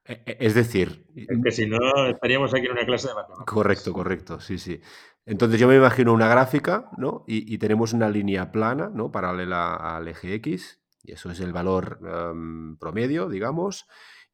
[0.05, 1.07] e, e, es decir...
[1.17, 3.53] Es que si no, estaríamos aquí en una clase de matemáticas.
[3.53, 4.81] Correcto, correcto, sí, sí.
[5.27, 7.25] Entonces yo me imagino una gráfica, ¿no?
[7.27, 9.11] Y, tenemos una línea plana, ¿no?
[9.11, 13.89] Paralela al eje X, y eso es el valor em, promedio, digamos.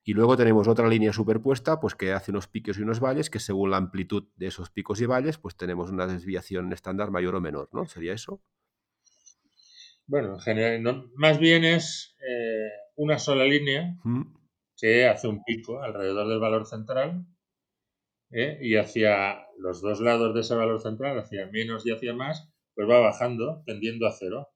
[0.07, 3.41] Y luego tenemos otra línea superpuesta, pues que hace unos picos y unos valles, que
[3.41, 7.41] según la amplitud de esos picos y valles, pues tenemos una desviación estándar mayor o
[7.41, 7.87] menor, ¿no?
[7.87, 8.43] ¿Sería eso?
[10.07, 13.97] Bueno, en general, más bien es eh, una sola línea
[14.77, 17.25] que hace un pico alrededor del valor central
[18.31, 18.59] ¿eh?
[18.61, 22.87] y hacia los dos lados de ese valor central, hacia menos y hacia más, pues
[22.87, 24.51] va bajando, tendiendo a cero.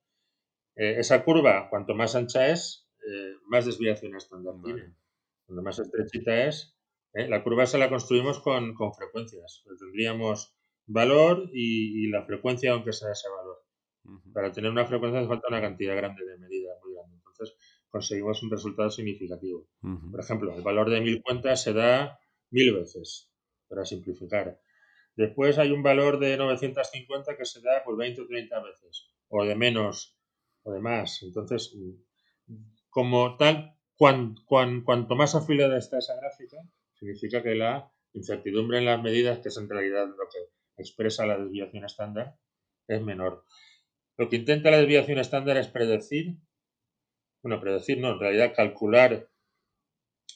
[0.76, 2.84] Eh, esa curva, cuanto más ancha es,
[3.46, 4.94] más desviación estándar tiene.
[5.48, 6.76] Cuanto más estrechita es,
[7.14, 9.62] la curva esa la construimos con, frecuencias.
[9.64, 10.54] Pues tendríamos
[10.86, 13.64] valor y, y la frecuencia aunque sea ese valor.
[14.34, 17.16] Para tener una frecuencia hace falta una cantidad grande de medidas, muy grande.
[17.16, 17.56] Entonces
[17.88, 19.66] conseguimos un resultado significativo.
[19.80, 22.18] Por ejemplo, el valor de mil cuentas se da
[22.50, 23.32] mil veces,
[23.68, 24.60] para simplificar.
[25.16, 29.44] Después hay un valor de 950 que se da por 20 o 30 veces, o
[29.44, 30.14] de menos,
[30.62, 31.22] o de más.
[31.22, 31.74] Entonces,
[32.90, 36.56] como tal, cuanto más afilada está esa gráfica,
[36.94, 41.38] significa que la incertidumbre en las medidas, que es en realidad lo que expresa la
[41.38, 42.36] desviación estándar,
[42.86, 43.44] es menor.
[44.16, 46.36] Lo que intenta la desviación estándar es predecir,
[47.42, 49.28] bueno, predecir no, en realidad calcular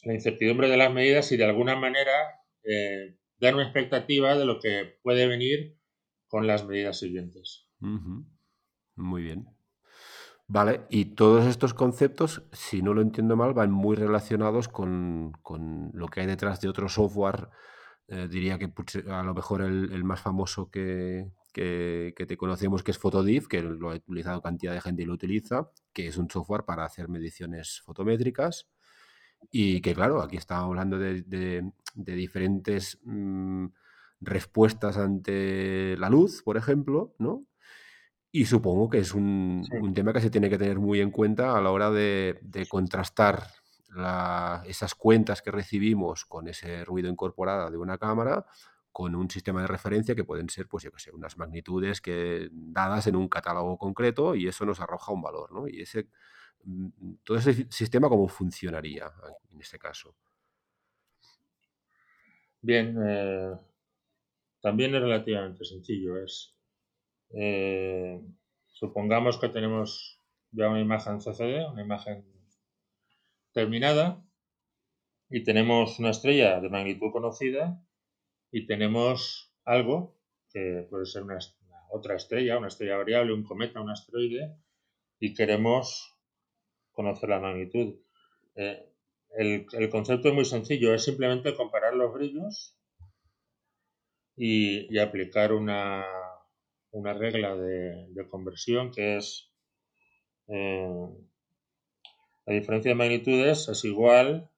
[0.05, 2.13] la incertidumbre de las medidas y de alguna manera
[2.65, 5.77] eh, dar una expectativa de lo que puede venir
[6.27, 7.67] con las medidas siguientes.
[8.97, 9.47] Muy bien.
[10.55, 15.91] Vale, y todos estos conceptos, si no lo entiendo mal, van muy relacionados con, con
[15.95, 17.49] lo que hay detrás de otro software
[18.07, 18.71] eh, diría que
[19.09, 23.91] a lo mejor el, más famoso que, que, te conocemos, que es Photodiff, que lo
[23.91, 27.81] ha utilizado cantidad de gente y lo utiliza, que es un software para hacer mediciones
[27.83, 28.69] fotométricas.
[29.51, 33.69] Y que, claro, aquí estamos hablando de, diferentes mm,
[34.21, 37.47] respuestas ante la luz, por ejemplo, ¿no?
[38.35, 41.61] Y supongo que es un, tema que se tiene que tener muy en cuenta a
[41.61, 43.47] la hora de, contrastar
[44.67, 48.47] esas cuentas que recibimos con ese ruido incorporado de una cámara
[48.91, 52.49] con un sistema de referencia que pueden ser, pues yo qué sé, unas magnitudes que
[52.51, 55.67] dadas en un catálogo concreto y eso nos arroja un valor, ¿no?
[55.67, 56.09] Y ese,
[56.65, 59.11] mm, todo ese sistema, ¿cómo funcionaría
[59.51, 60.15] en este caso?
[62.61, 63.57] Bien, eh,
[64.61, 66.23] también es relativamente sencillo.
[66.23, 66.55] Es
[67.35, 68.21] eh,
[68.69, 72.25] supongamos que tenemos ya una imagen CCD, una imagen
[73.53, 74.23] terminada,
[75.31, 77.83] y tenemos una estrella de magnitud conocida
[78.51, 80.19] y tenemos algo
[80.51, 81.39] que puede ser una,
[81.91, 84.55] otra estrella, una estrella variable, un cometa, un asteroide,
[85.19, 86.15] y queremos
[86.93, 87.95] conocer la magnitud.
[88.57, 88.93] Eh,
[89.31, 92.77] el, concepto es muy sencillo, es simplemente comparar los brillos
[94.37, 96.05] y aplicar una,
[96.93, 99.51] una regla de, conversión que es
[100.49, 101.09] eh,
[102.47, 104.51] la diferencia de magnitudes es igual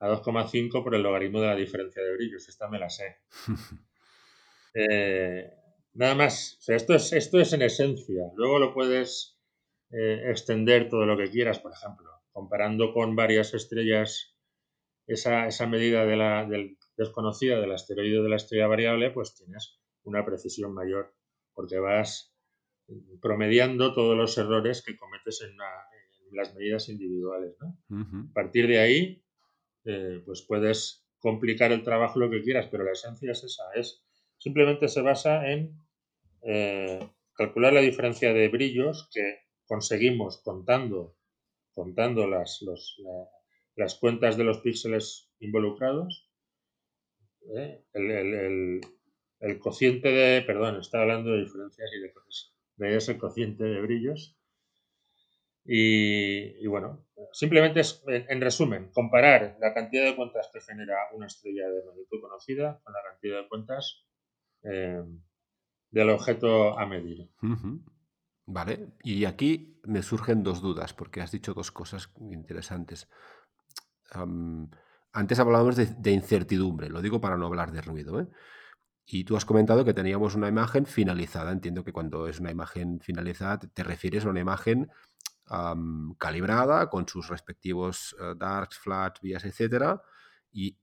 [0.00, 2.48] a 2,5 por el logaritmo de la diferencia de brillos.
[2.48, 3.18] Esta me la sé.
[4.76, 5.52] Eh,
[5.92, 8.24] nada más, esto, es, esto es en esencia.
[8.34, 9.38] Luego lo puedes
[9.92, 14.34] eh, extender todo lo que quieras, por ejemplo, comparando con varias estrellas
[15.06, 20.24] esa, medida de la, del desconocida del asteroide de la estrella variable, pues tienes una
[20.24, 21.14] precisión mayor
[21.54, 22.34] porque vas
[23.20, 25.56] promediando todos los errores que cometes en,
[26.32, 27.54] las medidas individuales.
[27.62, 29.24] A partir de ahí,
[29.84, 34.04] eh, pues puedes complicar el trabajo lo que quieras, pero la esencia es esa, es
[34.36, 35.78] simplemente se basa en
[36.42, 36.98] eh,
[37.34, 41.16] calcular la diferencia de brillos que conseguimos contando,
[41.72, 42.64] contando las,
[43.76, 46.28] las cuentas de los píxeles involucrados,
[47.56, 47.84] ¿eh?
[47.92, 48.80] el, el
[49.58, 52.54] cociente de, perdón, está hablando de diferencias y de cosas.
[52.76, 54.38] De ese cociente de brillos.
[55.66, 61.68] Y, bueno, simplemente es, en, resumen, comparar la cantidad de cuentas que genera una estrella
[61.68, 64.04] de magnitud conocida con la cantidad de cuentas
[64.62, 65.02] eh,
[65.90, 67.30] del objeto a medir.
[68.46, 73.08] Vale, y aquí me surgen dos dudas, porque has dicho dos cosas interesantes.
[75.12, 78.20] antes hablábamos de, de, incertidumbre, lo digo para no hablar de ruido.
[78.20, 78.26] ¿eh?
[79.06, 81.52] Y tú has comentado que teníamos una imagen finalizada.
[81.52, 84.90] Entiendo que cuando es una imagen finalizada te, refieres a una imagen
[86.18, 90.00] calibrada con sus respectivos uh, darks, flats, vías, etcétera,
[90.50, 90.78] y,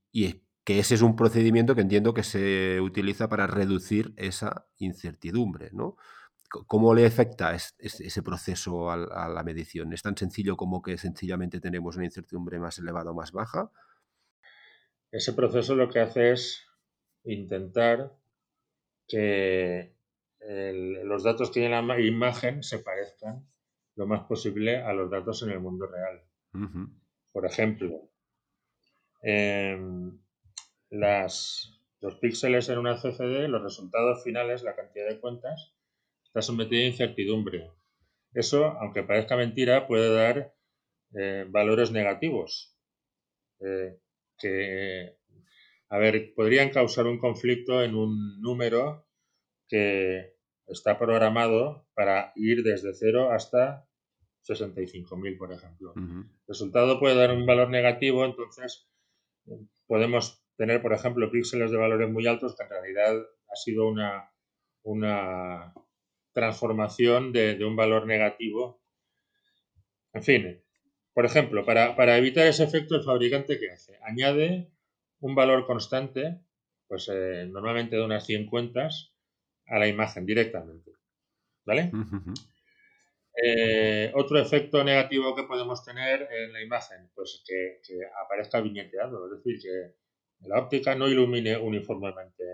[0.64, 5.96] que ese es un procedimiento que entiendo que se utiliza para reducir esa incertidumbre, ¿no?
[6.48, 9.92] ¿Cómo le afecta ese proceso a, la medición?
[9.92, 13.72] ¿Es tan sencillo como que sencillamente tenemos una incertidumbre más elevada o más baja?
[15.10, 16.66] Ese proceso lo que hace es
[17.24, 18.12] intentar
[19.06, 19.92] que
[21.04, 23.46] los datos que hay en la imagen se parezcan
[23.94, 26.22] lo más posible a los datos en el mundo real.
[27.32, 28.10] Por ejemplo,
[29.22, 30.18] em,
[30.90, 35.74] las, los píxeles en una CCD, los resultados finales, la cantidad de cuentas,
[36.24, 37.70] está sometida a incertidumbre.
[38.34, 40.54] Eso, aunque parezca mentira, puede dar
[41.14, 42.76] eh, valores negativos,
[43.60, 43.98] eh,
[44.38, 45.18] que
[45.92, 49.06] a ver, podrían causar un conflicto en un número
[49.68, 50.34] que
[50.66, 53.86] está programado para ir desde 0 hasta
[54.48, 55.92] 65.000, por ejemplo.
[55.94, 58.88] El resultado puede dar un valor negativo, entonces
[59.86, 63.14] podemos tener, por ejemplo, píxeles de valores muy altos que en realidad
[63.50, 64.32] ha sido una,
[64.84, 65.74] una
[66.32, 68.82] transformación de, un valor negativo.
[70.14, 70.62] En fin,
[71.12, 73.98] por ejemplo, para, para evitar ese efecto, el fabricante ¿qué hace?
[74.02, 74.71] Añade
[75.22, 76.40] un valor constante,
[76.86, 79.14] pues eh, normalmente de unas 100 cuentas,
[79.66, 80.92] a la imagen directamente.
[81.64, 81.92] ¿Vale?
[83.42, 87.80] Eh, otro efecto negativo que podemos tener en la imagen, pues que,
[88.22, 92.44] aparezca viñeteado, es decir, que la óptica no ilumine uniformemente,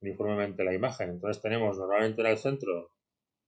[0.00, 1.10] uniformemente la imagen.
[1.10, 2.92] Entonces tenemos normalmente en el centro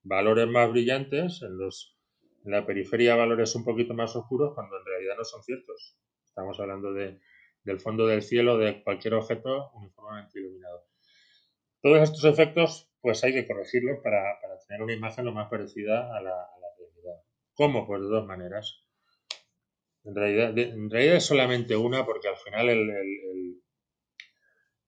[0.03, 1.97] valores más brillantes, en, los,
[2.45, 5.97] en la periferia valores un poquito más oscuros, cuando en realidad no son ciertos.
[6.23, 7.19] Estamos hablando de
[7.63, 10.87] del fondo del cielo de cualquier objeto uniformemente iluminado.
[11.81, 16.21] Todos estos efectos, pues hay que corregirlos para, tener una imagen lo más parecida a
[16.21, 16.47] la,
[16.77, 17.23] realidad.
[17.53, 17.87] ¿Cómo?
[17.87, 18.83] Pues de dos maneras.
[20.03, 22.89] En realidad, en realidad es solamente una porque al final el,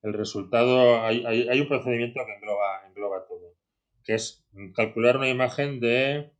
[0.03, 3.55] el resultado, hay, hay, un procedimiento que engloba, engloba todo,
[4.03, 4.43] que es
[4.73, 6.31] calcular una imagen de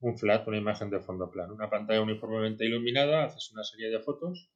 [0.00, 4.00] un flat, una imagen de fondo plano, una pantalla uniformemente iluminada, haces una serie de
[4.00, 4.50] fotos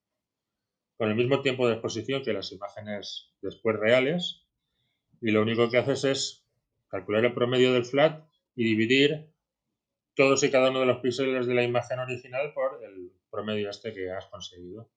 [1.01, 4.44] con el mismo tiempo de exposición que las imágenes después reales
[5.22, 6.46] y lo único que haces es
[6.88, 8.22] calcular el promedio del flat
[8.55, 9.30] y dividir
[10.14, 13.94] todos y cada uno de los píxeles de la imagen original por el promedio este
[13.94, 14.90] que has conseguido.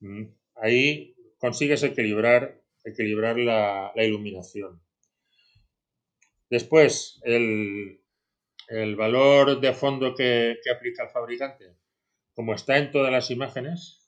[0.00, 0.24] Mm,
[0.56, 4.82] ahí consigues equilibrar, equilibrar la, iluminación.
[6.50, 8.02] Después, el,
[8.96, 11.74] valor de fondo que, aplica el fabricante,
[12.34, 14.05] como está en todas las imágenes,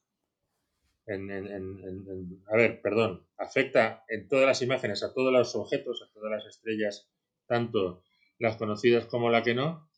[1.09, 6.47] a ver, perdón, afecta en todas las imágenes a todos los objetos, a todas las
[6.47, 7.11] estrellas,
[7.47, 8.03] tanto
[8.39, 9.89] las conocidas como la que no.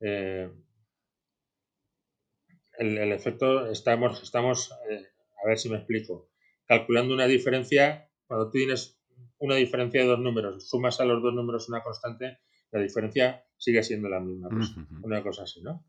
[0.00, 0.50] Eh,
[2.78, 5.06] el, efecto, estamos, estamos eh,
[5.42, 6.30] a ver si me explico,
[6.66, 9.00] calculando una diferencia, cuando tú tienes
[9.38, 12.38] una diferencia de dos números, sumas a los dos números una constante,
[12.70, 14.70] la diferencia sigue siendo la misma, pues,
[15.02, 15.84] una cosa así, ¿no?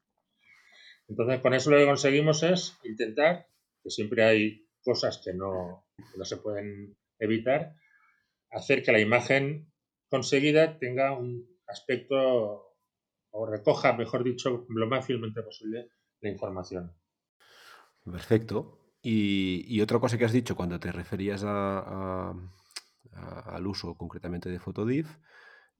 [1.07, 3.47] Entonces, con eso lo que conseguimos es intentar,
[3.83, 5.85] que siempre hay cosas que no,
[6.17, 7.75] no se pueden evitar,
[8.49, 9.71] hacer que la imagen
[10.09, 12.73] conseguida tenga un aspecto
[13.29, 16.91] o recoja, mejor dicho, lo más fielmente posible la información.
[18.03, 18.79] Perfecto.
[19.03, 22.33] Y, otra cosa que has dicho cuando te referías al
[23.67, 25.19] uso concretamente de Photodiff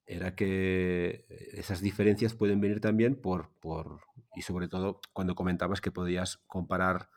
[0.05, 4.01] era que esas diferencias pueden venir también por, por,
[4.35, 7.09] y sobre todo cuando comentabas que podías comparar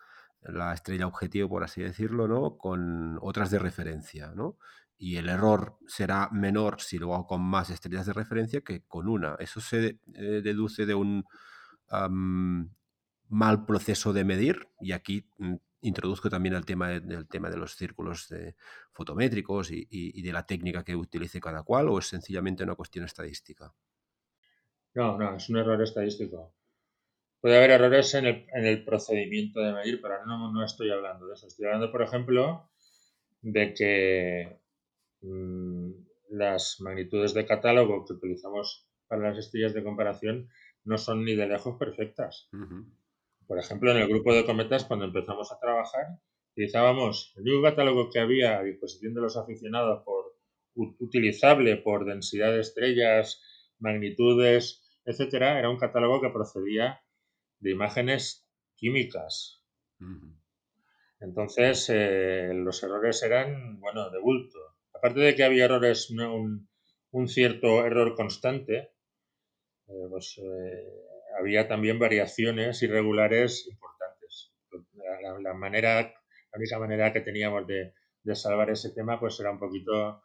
[0.44, 2.56] la estrella objetivo, por así decirlo, ¿no?
[2.56, 4.56] con otras de referencia, ¿no?
[4.98, 9.08] Y el error será menor si lo hago con más estrellas de referencia que con
[9.08, 9.34] una.
[9.40, 11.24] Eso se eh, deduce de un
[13.28, 17.74] mal proceso de medir y aquí mm, introduzco también el tema, del tema de los
[17.74, 18.32] círculos
[18.92, 23.72] fotométricos y, de la técnica que utilice cada cual o es sencillamente una cuestión estadística?
[24.94, 26.54] No, no, es un error estadístico.
[27.42, 31.48] Puede haber errores en el, procedimiento de medir, pero no, no estoy hablando de eso.
[31.48, 32.70] Estoy hablando, por ejemplo,
[33.40, 34.60] de que
[35.22, 35.90] mm,
[36.30, 40.50] las magnitudes de catálogo que utilizamos para las estrellas de comparación
[40.84, 42.48] no son ni de lejos perfectas.
[43.48, 46.20] Por ejemplo, en el grupo de cometas, cuando empezamos a trabajar,
[46.52, 50.36] utilizábamos el único catálogo que había a disposición de los aficionados por
[50.76, 53.42] utilizable por densidad de estrellas,
[53.80, 57.01] magnitudes, etcétera, era un catálogo que procedía
[57.62, 59.62] de imágenes químicas.
[61.20, 64.58] Entonces, eh, los errores eran, bueno, de bulto.
[64.92, 66.68] Aparte de que había errores, un,
[67.28, 68.90] cierto error constante,
[69.86, 70.88] eh, pues eh,
[71.38, 74.52] había también variaciones irregulares importantes.
[75.42, 77.94] La, manera, la única manera que teníamos de,
[78.34, 80.22] salvar ese tema pues era un poquito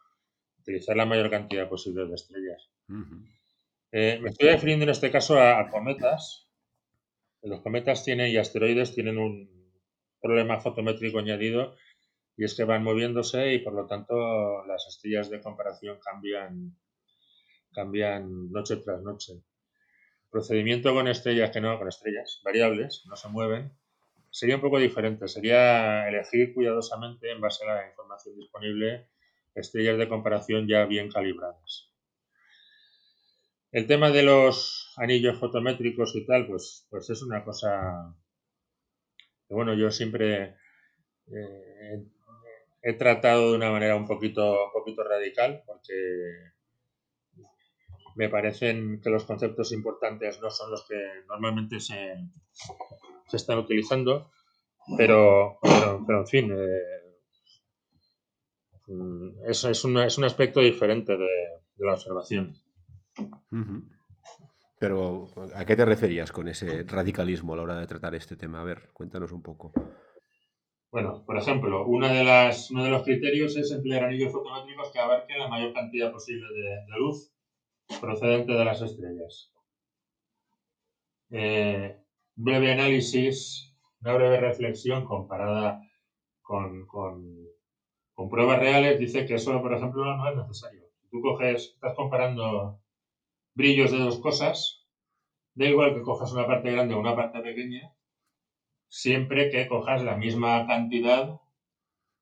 [0.60, 2.70] utilizar la mayor cantidad posible de estrellas.
[2.88, 6.47] Me estoy refiriendo en este caso a, cometas.
[7.42, 9.72] Los cometas tienen y asteroides tienen un
[10.20, 11.76] problema fotométrico añadido
[12.36, 16.76] y es que van moviéndose y por lo tanto las estrellas de comparación cambian,
[17.72, 19.42] cambian noche tras noche
[20.30, 23.72] procedimiento con estrellas que no, con estrellas variables, no se mueven,
[24.30, 25.28] sería un poco diferente.
[25.28, 29.08] Sería elegir cuidadosamente, en base a la información disponible,
[29.54, 31.90] estrellas de comparación ya bien calibradas.
[33.72, 38.14] El tema de los anillos fotométricos y tal, pues, pues es una cosa
[39.46, 40.56] que, bueno, yo siempre
[41.26, 42.04] eh,
[42.82, 45.94] he tratado de una manera un poquito, un poquito radical, porque
[48.16, 52.14] me parecen que los conceptos importantes no son los que normalmente se,
[53.28, 54.30] se están utilizando,
[54.96, 55.58] pero,
[56.06, 57.08] pero, en fin, eh,
[59.46, 61.28] es, es, un, es, un, aspecto diferente de,
[61.76, 62.56] la observación.
[64.80, 68.60] Pero, ¿a qué te referías con ese radicalismo a la hora de tratar este tema?
[68.60, 69.72] A ver, cuéntanos un poco.
[70.90, 74.98] Bueno, por ejemplo, una de las, uno de los criterios es emplear anillos fotométricos que
[74.98, 77.32] abarquen la mayor cantidad posible de luz
[78.00, 79.52] procedente de las estrellas.
[81.30, 81.96] Eh,
[82.36, 85.82] breve análisis, una breve reflexión comparada
[86.42, 86.86] con,
[88.30, 90.84] pruebas reales dice que eso, por ejemplo, no es necesario.
[91.00, 92.80] Si tú coges, estás comparando
[93.58, 94.86] brillos de dos cosas,
[95.58, 97.92] da igual que cojas una parte grande o una parte pequeña,
[98.86, 101.40] siempre que cojas la misma cantidad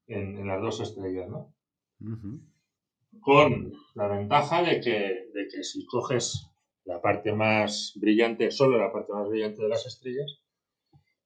[0.07, 1.55] en, las dos estrellas, ¿no?
[3.21, 6.49] con la ventaja de que, de que si coges
[6.85, 10.41] la parte más brillante, solo la parte más brillante de las estrellas,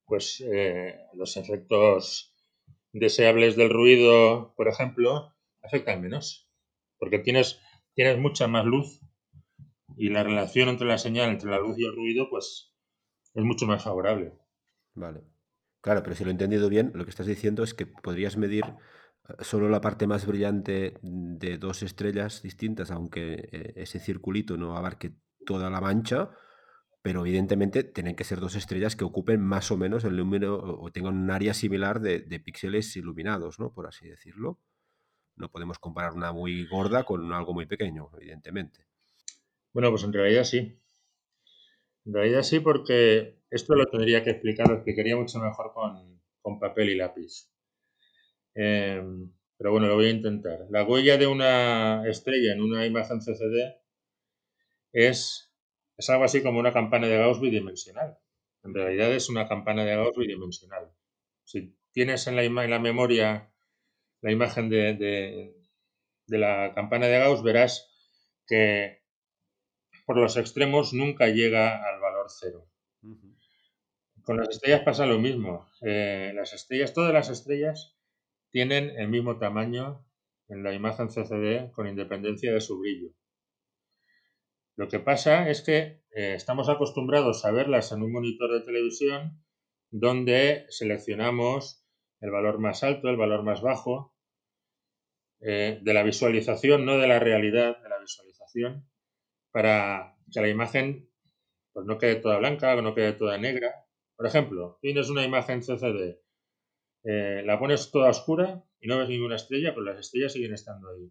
[0.06, 2.34] pues eh, los efectos
[2.92, 6.48] deseables del ruido, por ejemplo, afectan menos,
[6.98, 7.60] porque tienes,
[7.94, 9.00] tienes mucha más luz
[10.00, 12.72] y la relación entre la señal, entre la luz y el ruido, pues
[13.34, 14.32] es mucho más favorable.
[14.94, 15.20] Vale.
[15.82, 18.64] Claro, pero si lo he entendido bien, lo que estás diciendo es que podrías medir
[18.64, 24.74] eh, solo la parte más brillante de dos estrellas distintas, aunque eh, ese circulito no
[24.74, 25.12] abarque
[25.44, 26.30] toda la mancha,
[27.02, 30.90] pero evidentemente tienen que ser dos estrellas que ocupen más o menos el número o
[30.90, 33.74] tengan un área similar de, de píxeles iluminados, ¿no?
[33.74, 34.58] Por así decirlo.
[35.36, 38.89] No podemos comparar una muy gorda con algo muy pequeño, evidentemente.
[39.72, 40.78] Bueno, pues en realidad sí.
[42.04, 46.58] En realidad sí, porque esto lo tendría que explicar, lo explicaría mucho mejor con, con
[46.60, 47.48] papel y lápiz.
[48.54, 50.66] Em, pero bueno, lo voy a intentar.
[50.70, 53.74] La huella de una estrella en una imagen CCD
[54.92, 55.52] es,
[55.96, 58.18] es algo así como una campana de Gauss bidimensional.
[58.62, 60.90] En realidad es una campana de Gauss bidimensional.
[61.44, 63.52] Si tienes en la, en la memoria
[64.22, 65.56] la imagen de, de,
[66.26, 67.90] de la campana de Gauss, verás
[68.46, 68.99] que
[70.10, 72.66] por los extremos nunca llega al valor cero.
[74.24, 75.68] Con las estrellas pasa lo mismo.
[75.82, 77.96] Eh, las estrellas, todas las estrellas
[78.50, 80.04] tienen el mismo tamaño
[80.48, 83.12] en la imagen CCD con independencia de su brillo.
[84.74, 89.44] Lo que pasa es que eh, estamos acostumbrados a verlas en un monitor de televisión
[89.92, 91.86] donde seleccionamos
[92.18, 94.12] el valor más alto, el valor más bajo,
[95.38, 98.90] eh, de la visualización, no de la realidad, de la visualización,
[99.52, 101.08] para que la imagen
[101.72, 103.86] pues, no quede toda blanca, o no quede toda negra.
[104.16, 106.20] Por ejemplo, tienes una imagen CCD,
[107.04, 110.90] eh, la pones toda oscura y no ves ninguna estrella, pero las estrellas siguen estando
[110.90, 111.10] ahí.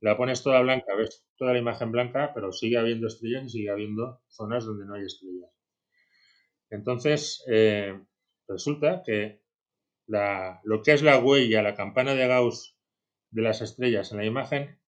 [0.00, 3.70] La pones toda blanca, ves toda la imagen blanca, pero sigue habiendo estrellas y sigue
[3.70, 5.50] habiendo zonas donde no hay estrellas.
[6.70, 7.98] Entonces, eh,
[8.48, 9.42] resulta que
[10.06, 12.76] lo que es la huella, la campana de Gauss
[13.30, 14.78] de las estrellas en la imagen,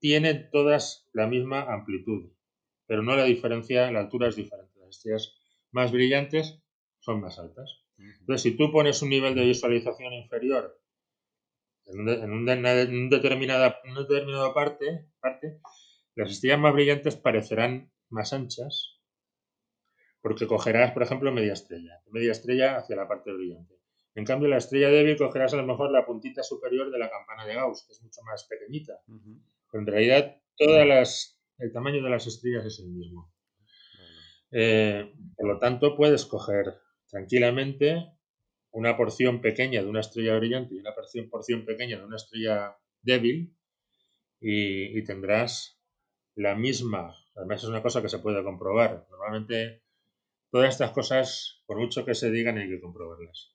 [0.00, 2.32] tiene todas la misma amplitud,
[2.86, 4.80] pero no la diferencia, la altura es diferente.
[4.80, 5.36] Las estrellas
[5.70, 6.60] más brillantes
[6.98, 7.84] son más altas.
[7.96, 10.80] Entonces, si tú pones un nivel de visualización inferior
[11.86, 13.82] en, una, determinada,
[14.54, 15.60] parte, parte,
[16.14, 19.00] las estrellas más brillantes parecerán más anchas
[20.22, 23.74] porque cogerás, por ejemplo, media estrella, media estrella hacia la parte brillante.
[24.14, 27.46] En cambio, la estrella débil cogerás a lo mejor la puntita superior de la campana
[27.46, 29.00] de Gauss, que es mucho más pequeñita.
[29.70, 33.32] Pero en realidad, todas las, el tamaño de las estrellas es el mismo.
[34.52, 36.74] Eh, por lo tanto, puedes coger
[37.08, 38.06] tranquilamente
[38.72, 40.94] una porción pequeña de una estrella brillante y una
[41.30, 43.56] porción, pequeña de una estrella débil
[44.40, 45.80] y, tendrás
[46.34, 47.14] la misma.
[47.36, 49.06] Además, es una cosa que se puede comprobar.
[49.10, 49.82] Normalmente,
[50.50, 53.54] todas estas cosas, por mucho que se digan, hay que comprobarlas.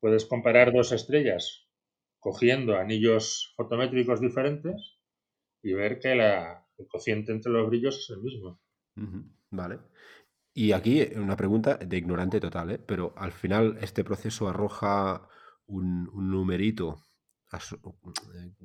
[0.00, 1.68] Puedes comparar dos estrellas
[2.20, 4.97] cogiendo anillos fotométricos diferentes
[5.62, 8.60] y ver que la, el cociente entre los brillos es el mismo.
[9.50, 9.78] Vale.
[10.54, 12.78] Y aquí una pregunta de ignorante total, ¿eh?
[12.78, 15.28] pero al final este proceso arroja
[15.66, 17.02] un, numerito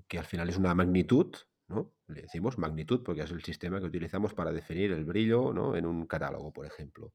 [0.08, 1.34] que al final es una magnitud,
[1.68, 1.94] ¿no?
[2.08, 5.76] Le decimos magnitud porque es el sistema que utilizamos para definir el brillo ¿no?
[5.76, 7.14] en un catálogo, por ejemplo.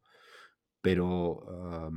[0.80, 1.90] Pero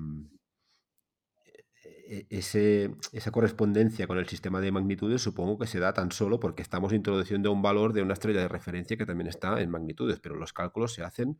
[2.29, 6.61] ese, esa correspondencia con el sistema de magnitudes supongo que se da tan solo porque
[6.61, 10.35] estamos introduciendo un valor de una estrella de referencia que también está en magnitudes, pero
[10.35, 11.37] los cálculos se hacen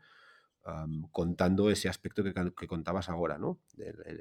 [1.12, 3.60] contando ese aspecto que, contabas ahora, ¿no?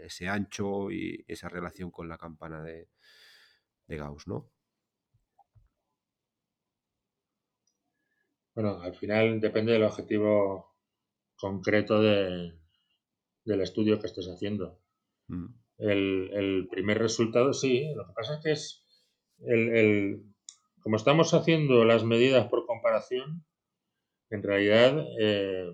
[0.02, 2.88] ese ancho y esa relación con la campana de,
[3.88, 4.48] Gauss, ¿no?
[8.54, 10.76] Bueno, al final depende del objetivo
[11.36, 12.52] concreto del
[13.44, 14.80] estudio que estés haciendo.
[15.28, 15.59] Mm.
[15.80, 18.86] El, primer resultado, sí, lo que pasa es que es
[19.46, 20.22] el,
[20.82, 23.46] como estamos haciendo las medidas por comparación,
[24.30, 25.70] en realidad eh,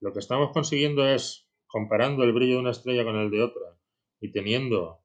[0.00, 3.78] lo que estamos consiguiendo es, comparando el brillo de una estrella con el de otra
[4.20, 5.02] y teniendo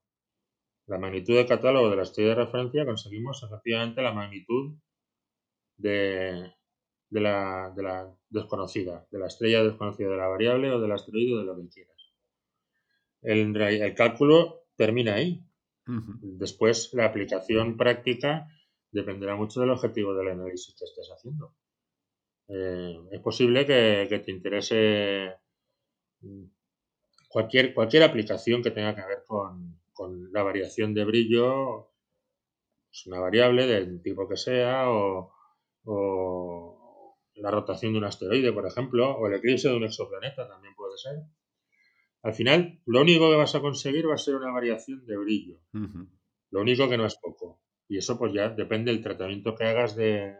[0.88, 4.76] la magnitud de catálogo de la estrella de referencia, conseguimos efectivamente la magnitud
[5.78, 6.52] de,
[7.10, 11.36] de, la, de la desconocida, de la estrella desconocida, de la variable o del asteroide
[11.36, 11.93] o de lo que quieras.
[13.24, 15.45] El, el cálculo termina ahí.
[15.86, 18.47] Después, la aplicación práctica
[18.91, 21.55] dependerá mucho del objetivo del análisis que estés haciendo.
[22.47, 25.34] Eh, es posible que, te interese
[26.21, 26.43] mm,
[27.28, 29.82] cualquier, cualquier aplicación que tenga que ver con,
[30.32, 35.32] la variación de brillo, es pues una variable del tipo que sea, o,
[37.36, 40.97] la rotación de un asteroide, por ejemplo, o el eclipse de un exoplaneta también puede
[40.97, 41.15] ser.
[42.24, 45.59] Al final, lo único que vas a conseguir va a ser una variación de brillo.
[46.51, 47.59] Lo único que no es poco.
[47.89, 50.38] Y eso pues ya depende del tratamiento que hagas de,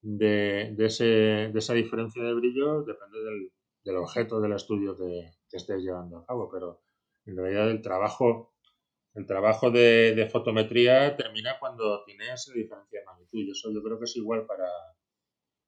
[0.00, 3.52] de, ese, de esa diferencia de brillo, depende del,
[3.84, 6.48] del objeto del estudio que, que, estés llevando a cabo.
[6.48, 6.82] Pero
[7.26, 8.54] en realidad el trabajo,
[9.14, 13.40] el trabajo de, de fotometría termina cuando tienes diferencia de magnitud.
[13.40, 14.68] Y eso yo creo que es igual para,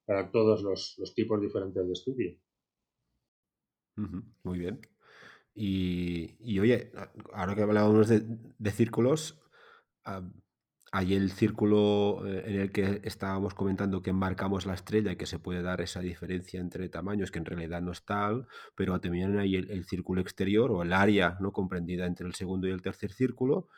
[0.07, 2.39] para todos los, los tipos diferentes de estudio.
[4.45, 4.81] Muy bien.
[5.55, 6.93] Y, y, oye,
[7.33, 8.23] ahora que hablábamos de,
[8.59, 9.43] de círculos,
[10.95, 15.25] hay el círculo eh, en el que estábamos comentando que enmarcamos la estrella y que
[15.25, 18.47] se puede dar esa diferencia entre tamaños, que en realidad no es tal,
[18.77, 22.73] pero también hay el, círculo exterior o el área no comprendida entre el segundo y
[22.73, 23.69] el tercer círculo,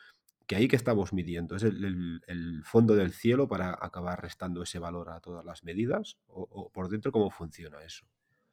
[0.45, 5.09] que ahí que estamos midiendo, es el, fondo del cielo para acabar restando ese valor
[5.09, 8.05] a todas las medidas, o, por dentro cómo funciona eso.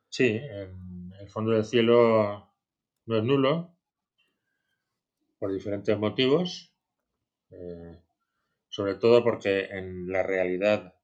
[0.08, 0.40] Sí,
[1.20, 2.51] el fondo del cielo
[3.06, 3.74] no es nulo
[5.38, 6.72] por diferentes motivos,
[7.50, 8.00] eh,
[8.68, 10.94] sobre todo porque en la realidad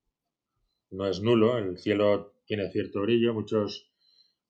[0.91, 3.91] no es nulo, el cielo tiene cierto brillo, muchos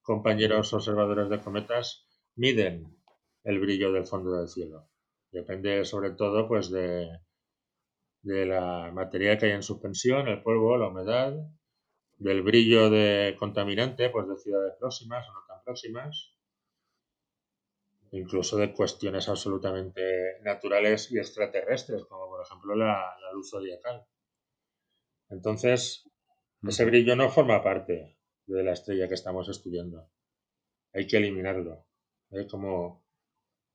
[0.03, 2.97] compañeros observadores de cometas miden
[3.45, 4.89] el brillo del fondo del cielo.
[5.33, 7.09] Depende sobre todo pues de,
[8.23, 11.35] de la materia que hay en suspensión, el polvo, la humedad,
[12.19, 16.35] del brillo de contaminante, pues de ciudades próximas o no tan próximas,
[18.13, 24.07] incluso de cuestiones absolutamente naturales y extraterrestres, como por ejemplo la, luz zodiacal.
[25.29, 26.09] Entonces,
[26.63, 30.11] ese brillo no forma parte de la estrella que estamos estudiando.
[30.93, 31.87] Hay que eliminarlo.
[32.31, 32.47] ¿eh?
[32.51, 33.05] Como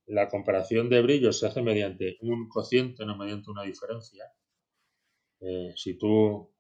[0.07, 4.25] la comparación de brillos se hace mediante un cociente, no mediante una diferencia.
[5.39, 6.51] Eh, si tú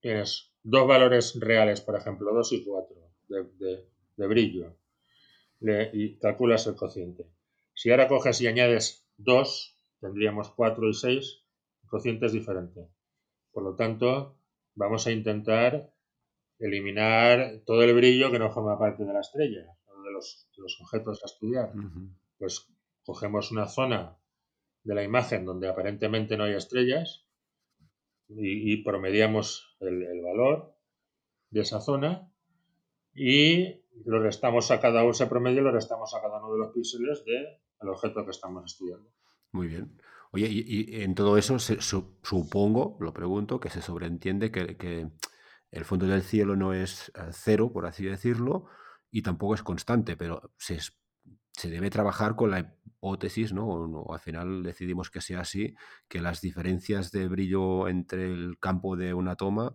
[0.00, 2.96] tienes dos valores reales, por ejemplo, 2 y 4
[3.28, 4.76] de brillo,
[5.60, 7.26] y calculas el cociente.
[7.74, 11.42] Si ahora coges y añades 2, tendríamos 4 y 6,
[11.82, 12.88] el cociente es diferente.
[13.52, 14.38] Por lo tanto,
[14.74, 15.92] vamos a intentar
[16.58, 20.80] eliminar todo el brillo que no forma parte de la estrella, de los, de los
[20.80, 21.72] objetos a estudiar.
[22.38, 22.68] Pues
[23.04, 24.16] cogemos una zona
[24.84, 27.26] de la imagen donde aparentemente no hay estrellas
[28.28, 30.74] y, promediamos el, el valor
[31.50, 32.30] de esa zona
[33.14, 37.24] y lo restamos a cada ese promedio lo restamos a cada uno de los píxeles
[37.24, 39.08] del objeto que estamos estudiando.
[39.52, 39.98] Muy bien.
[40.32, 45.08] Oye, y, en todo eso supongo, lo pregunto, que se sobreentiende que,
[45.72, 48.66] el fondo del cielo no es eh, cero, por así decirlo,
[49.10, 50.78] y tampoco es constante, pero se,
[51.52, 53.66] se debe trabajar con la hipótesis, ¿no?
[53.66, 55.74] O, al final decidimos que sea así,
[56.08, 59.74] que las diferencias de brillo entre el campo de una toma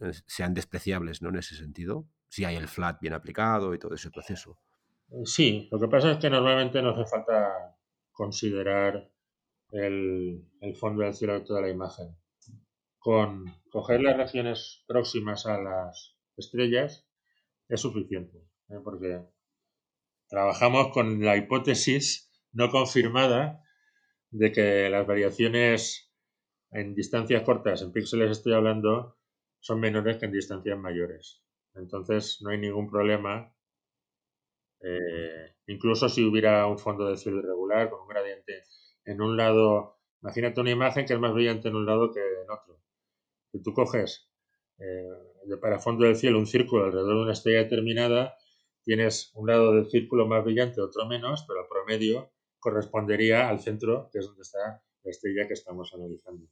[0.00, 1.28] eh, sean despreciables, ¿no?
[1.28, 4.58] En ese sentido si hay el flat bien aplicado y todo ese proceso.
[5.10, 7.76] Eh, sí, lo que pasa es que normalmente no hace falta
[8.10, 9.12] considerar
[9.70, 10.42] el,
[10.80, 12.16] fondo del cielo de toda la imagen.
[12.98, 17.06] Con coger las regiones próximas a las estrellas
[17.68, 18.38] es suficiente,
[18.70, 18.80] ¿eh?
[18.82, 19.26] porque
[20.26, 23.62] trabajamos con la hipótesis no confirmada
[24.30, 26.10] de que las variaciones
[26.70, 29.18] en distancias cortas, en píxeles estoy hablando,
[29.60, 31.42] son menores que en distancias mayores.
[31.74, 33.54] Entonces no hay ningún problema.
[34.80, 38.64] Eh, incluso si hubiera un fondo de cielo irregular con un gradiente
[39.04, 42.50] en un lado, imagínate una imagen que es más brillante en un lado que en
[42.50, 42.80] otro.
[43.52, 44.28] Si tú coges
[44.78, 48.36] eh, para fondo del cielo un círculo alrededor de una estrella determinada,
[48.84, 54.08] tienes un lado del círculo más brillante, otro menos, pero el promedio correspondería al centro,
[54.12, 56.46] que es donde está la estrella que estamos analizando.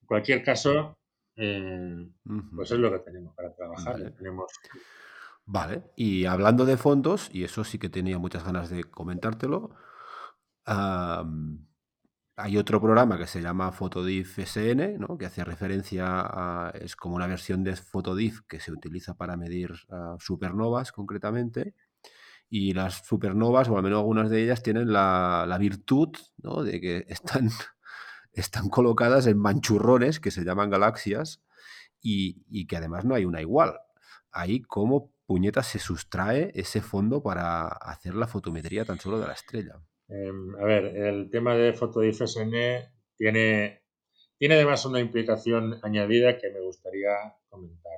[0.00, 0.98] En cualquier caso,
[1.36, 2.08] eh,
[2.54, 3.94] pues es lo que tenemos para trabajar.
[3.94, 4.10] Vale.
[4.12, 4.52] Tenemos...
[5.44, 9.74] Vale, y hablando de fondos, y eso sí que tenía muchas ganas de comentártelo,
[12.36, 15.18] hay otro programa que se llama Photodiff SN, ¿no?
[15.18, 19.72] que hace referencia a, es como una versión de Photodiff que se utiliza para medir
[20.18, 21.74] supernovas concretamente,
[22.48, 26.62] y las supernovas, o al menos algunas de ellas, tienen la, la virtud ¿no?
[26.62, 27.48] de que están
[28.32, 31.42] están colocadas en manchurrones que se llaman galaxias
[32.00, 33.78] y, que además no hay una igual.
[34.30, 39.34] Ahí cómo puñeta se sustrae ese fondo para hacer la fotometría tan solo de la
[39.34, 39.80] estrella.
[40.08, 42.52] Em, a ver, el tema de FotodifSN
[43.16, 43.82] tiene,
[44.36, 47.12] tiene además una implicación añadida que me gustaría
[47.48, 47.92] comentar.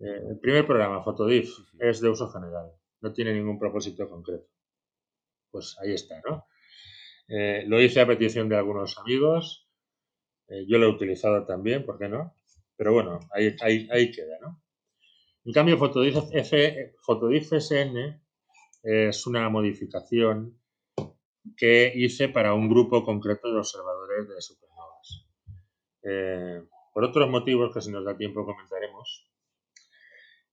[0.00, 4.48] Eh, el primer programa, Fotodif, es de uso general, no tiene ningún propósito concreto.
[5.50, 6.46] Pues ahí está, ¿no?
[7.28, 9.68] Eh, lo hice a petición de algunos amigos.
[10.48, 12.34] Eh, yo lo he utilizado también, ¿por qué no?
[12.76, 14.62] Pero bueno, ahí, ahí, queda, ¿no?
[15.44, 18.20] En cambio, Photodiff, SN
[18.82, 20.60] es una modificación
[21.56, 25.26] que hice para un grupo concreto de observadores de supernovas.
[26.02, 26.62] Eh,
[26.92, 29.30] por otros motivos que si nos da tiempo comentaremos,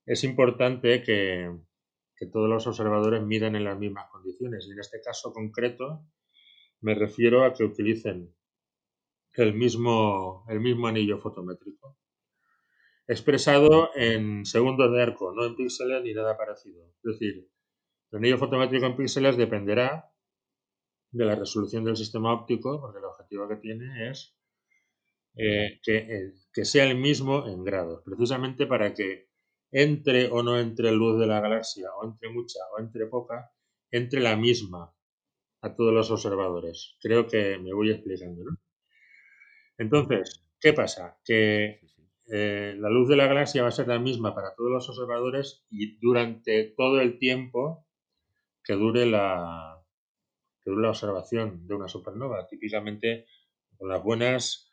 [0.05, 1.51] es importante que,
[2.15, 4.67] que todos los observadores midan en las mismas condiciones.
[4.67, 6.05] Y en este caso concreto
[6.81, 8.33] me refiero a que utilicen
[9.33, 11.97] el mismo, el mismo anillo fotométrico,
[13.07, 16.85] expresado en segundos de arco, no en píxeles ni nada parecido.
[17.03, 17.49] Es decir,
[18.11, 20.11] el anillo fotométrico en píxeles dependerá
[21.11, 24.35] de la resolución del sistema óptico, porque el objetivo que tiene es
[25.35, 29.29] eh, que, que, sea el mismo en grados, precisamente para que
[29.71, 33.51] entre o no entre luz de la galaxia, o entre mucha o entre poca,
[33.91, 34.93] entre la misma
[35.61, 36.97] a todos los observadores.
[37.01, 38.57] Creo que me voy explicando, ¿no?
[39.77, 41.19] Entonces, ¿qué pasa?
[41.23, 41.81] Que
[42.31, 45.65] eh, la luz de la galaxia va a ser la misma para todos los observadores
[45.69, 47.87] y durante todo el tiempo
[48.63, 49.83] que dure la,
[50.63, 52.47] que dure la observación de una supernova.
[52.47, 53.25] Típicamente,
[53.77, 54.71] con las buenas,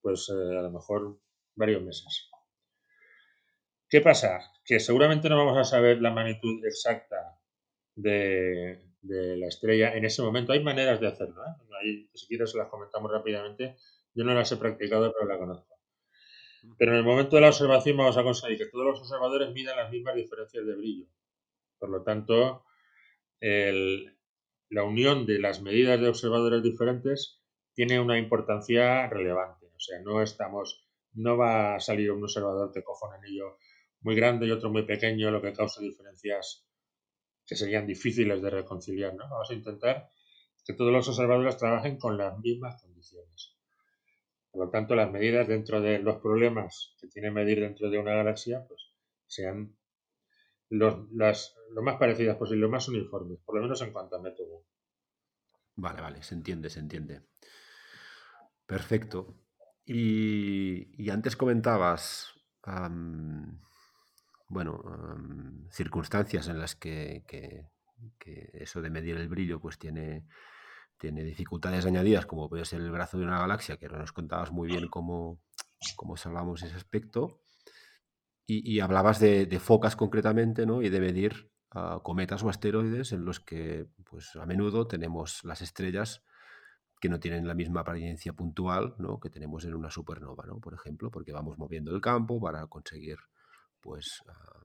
[0.00, 1.20] pues eh, a lo mejor
[1.54, 2.30] varios meses.
[3.88, 4.40] ¿Qué pasa?
[4.64, 7.40] Que seguramente no vamos a saber la magnitud exacta
[7.94, 10.52] de, la estrella en ese momento.
[10.52, 11.42] Hay maneras de hacerlo.
[11.44, 12.06] ¿eh?
[12.14, 13.76] si quieres, las comentamos rápidamente.
[14.14, 15.76] Yo no las he practicado, pero la conozco.
[16.76, 19.76] Pero en el momento de la observación vamos a conseguir que todos los observadores midan
[19.76, 21.06] las mismas diferencias de brillo.
[21.78, 22.64] Por lo tanto,
[23.40, 27.40] la unión de las medidas de observadores diferentes
[27.74, 29.66] tiene una importancia relevante.
[29.66, 33.58] O sea, no estamos, no va a salir un observador que coja un anillo
[34.00, 36.67] muy grande y otro muy pequeño, lo que causa diferencias
[37.48, 39.14] que serían difíciles de reconciliar.
[39.14, 39.28] ¿no?
[39.28, 40.10] Vamos a intentar
[40.64, 43.56] que todos los observadores trabajen con las mismas condiciones.
[44.50, 48.14] Por lo tanto, las medidas dentro de los problemas que tiene medir dentro de una
[48.14, 48.92] galaxia, pues
[49.26, 49.76] sean
[50.68, 54.64] las, lo más parecidas posible, lo más uniformes, por lo menos en cuanto a método.
[55.76, 57.22] Vale, vale, se entiende, se entiende.
[58.66, 59.34] Perfecto.
[59.86, 62.34] Y, antes comentabas,
[64.48, 64.82] bueno,
[65.70, 67.66] circunstancias en las que, que,
[68.52, 70.26] eso de medir el brillo pues tiene,
[70.98, 74.52] tiene dificultades añadidas, como puede ser el brazo de una galaxia, que no nos contabas
[74.52, 75.40] muy bien cómo,
[75.96, 77.40] cómo salvamos ese aspecto.
[78.50, 80.80] Y, hablabas de, focas concretamente, ¿no?
[80.80, 85.60] Y de medir ah, cometas o asteroides en los que, pues a menudo tenemos las
[85.60, 86.22] estrellas
[86.98, 89.20] que no tienen la misma apariencia puntual ¿no?
[89.20, 90.60] que tenemos en una supernova, ¿no?
[90.60, 93.18] por ejemplo, porque vamos moviendo el campo para conseguir
[93.88, 94.62] pues, ah,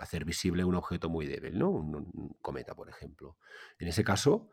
[0.00, 1.70] hacer visible un objeto muy débil, ¿no?
[1.70, 3.36] un, cometa, por ejemplo.
[3.78, 4.50] En ese caso,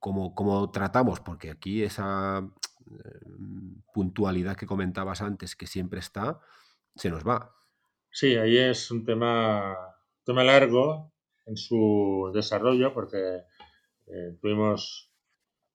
[0.00, 1.20] ¿cómo, cómo tratamos?
[1.20, 6.40] Porque aquí esa mm, puntualidad que comentabas antes, que siempre está,
[6.96, 7.54] se nos va.
[8.10, 9.76] Sí, ahí es un tema,
[10.24, 11.12] tema largo
[11.46, 13.44] en su desarrollo porque
[14.06, 15.12] eh, tuvimos,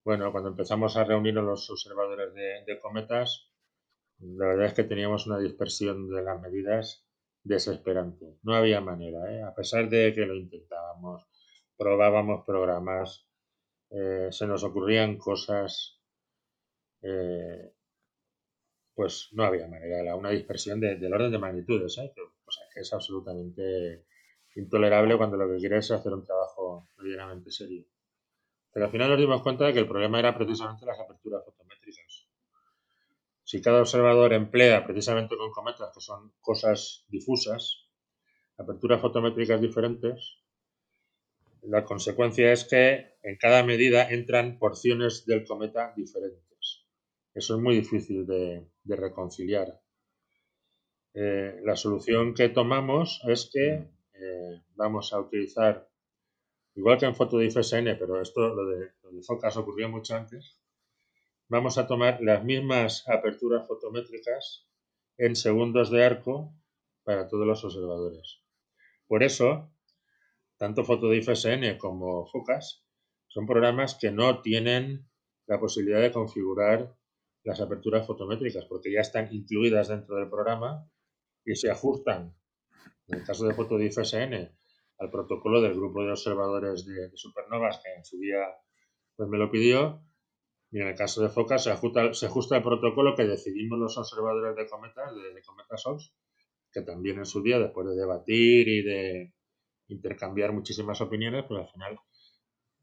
[0.04, 3.48] bueno, cuando empezamos a reunirnos los observadores de, cometas,
[4.20, 7.06] la verdad es que teníamos una dispersión de las medidas
[7.44, 8.38] desesperante.
[8.44, 9.44] No había manera, ¿eh?
[9.44, 11.28] a pesar de que lo intentábamos,
[11.78, 13.28] probábamos programas,
[13.90, 15.98] eh, se nos ocurrían cosas
[18.94, 22.12] pues no había manera, era una dispersión del orden de magnitudes, ¿eh?
[22.14, 22.22] que,
[22.74, 24.06] que es absolutamente
[24.56, 27.86] intolerable cuando lo que quieres es hacer un trabajo medianamente serio.
[28.72, 32.11] Pero al final nos dimos cuenta de que el problema era precisamente las aperturas fotométricas.
[33.52, 37.62] Si cada observador emplea precisamente con cometas, que son cosas difusas,
[38.58, 40.38] aperturas fotométricas diferentes,
[41.64, 46.86] la consecuencia es que en cada medida entran porciones del cometa diferentes.
[47.34, 49.82] Eso es muy difícil de, reconciliar.
[51.14, 55.90] Eh, la solución que tomamos es que eh, vamos a utilizar,
[56.76, 60.61] igual que en FotoDIF-SN, pero esto lo de, lo de focas ocurrió mucho antes,
[61.52, 64.70] vamos a tomar las mismas aperturas fotométricas
[65.18, 66.56] en segundos de arco
[67.04, 68.42] para todos los observadores.
[69.06, 69.70] Por eso,
[70.58, 72.86] tanto FotoDIF-SN como Focas
[73.28, 75.10] son programas que no tienen
[75.46, 76.96] la posibilidad de configurar
[77.44, 80.90] las aperturas fotométricas, porque ya están incluidas dentro del programa
[81.44, 82.34] y se ajustan,
[83.08, 84.56] en el caso de FotoDIF-SN,
[85.00, 88.40] al protocolo del grupo de observadores de, supernovas que en su día
[89.18, 90.02] pues me lo pidió,
[90.72, 93.98] y en el caso de FOCA se ajusta, se ajusta el protocolo que decidimos los
[93.98, 96.14] observadores de cometas, de, de cometas SOX,
[96.72, 99.34] que también en su día, después de debatir y de
[99.88, 102.00] intercambiar muchísimas opiniones, pues al final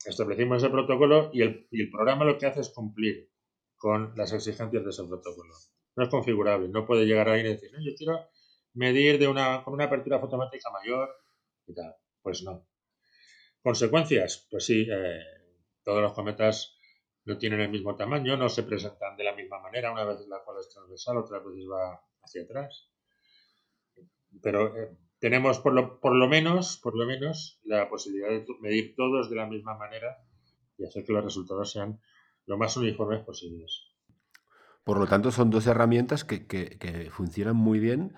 [0.05, 3.31] establecimos ese protocolo y el, programa lo que hace es cumplir
[3.77, 5.55] con las exigencias de ese protocolo.
[5.97, 8.29] No es configurable, no puede llegar ahí y decir, no, yo quiero
[8.75, 11.09] medir de una, con una apertura fotométrica mayor
[11.67, 11.95] y tal.
[12.23, 12.67] Pues no.
[13.63, 14.47] ¿Consecuencias?
[14.51, 15.21] Pues sí, eh,
[15.83, 16.78] todos los cometas
[17.29, 20.43] no tienen el mismo tamaño, no se presentan de la misma manera, una vez la
[20.43, 22.89] cola es transversal, otra vez va hacia atrás.
[24.43, 28.95] Pero eh, tenemos por lo, por lo menos, por lo menos, la posibilidad de medir
[28.97, 30.25] todos de la misma manera
[30.79, 32.01] y hacer que los resultados sean
[32.47, 33.83] lo más uniformes posibles.
[34.83, 38.15] Por lo tanto, son dos herramientas que, que funcionan muy bien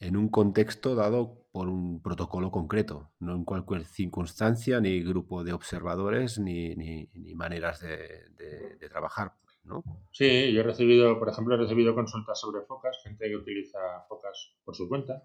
[0.00, 5.52] en un contexto dado por un protocolo concreto, no en cualquier circunstancia, ni grupo de
[5.52, 9.34] observadores, ni, ni, maneras de, de, trabajar.
[9.62, 9.82] ¿no?
[10.10, 13.78] Sí, yo he recibido, por ejemplo, he recibido consultas sobre focas, gente que utiliza
[14.08, 15.22] focas por su cuenta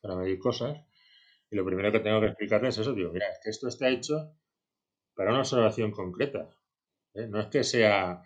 [0.00, 0.78] para medir cosas,
[1.50, 3.88] y lo primero que tengo que explicarles es eso, digo, mira, es que esto está
[3.88, 4.34] hecho
[5.14, 6.48] para una observación concreta.
[7.14, 7.26] ¿eh?
[7.26, 8.22] No es que sea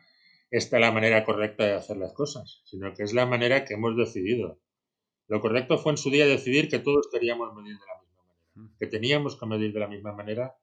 [0.51, 3.97] esta la manera correcta de hacer las cosas, sino que es la manera que hemos
[3.97, 4.61] decidido.
[5.27, 8.77] Lo correcto fue en su día decidir que todos queríamos medir de la misma manera,
[8.79, 10.57] que teníamos que medir de la misma manera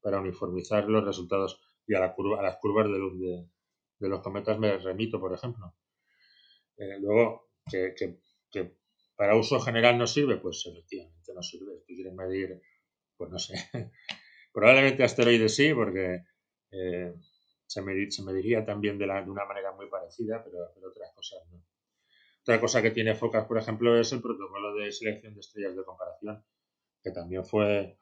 [0.00, 4.20] para uniformizar los resultados y a, la curva, a las curvas de luz de, los
[4.20, 5.74] cometas me remito, por ejemplo.
[6.76, 8.76] Eh, luego, que,
[9.16, 11.80] para uso general no sirve, pues efectivamente no sirve.
[11.84, 12.62] Si quieres medir,
[13.16, 13.54] pues no sé,
[14.52, 16.22] probablemente asteroides sí, porque
[16.70, 17.14] eh,
[17.66, 21.64] se, mediría también de, de, una manera muy parecida, pero, pero otras cosas no.
[22.48, 25.84] Otra cosa que tiene Focas, por ejemplo, es el protocolo de selección de estrellas de
[25.84, 26.42] comparación,
[27.02, 27.98] que también fue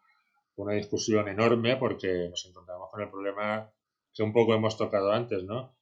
[0.55, 3.68] una discusión enorme porque nos encontramos con el problema
[4.14, 5.76] que un poco hemos tocado antes, ¿no?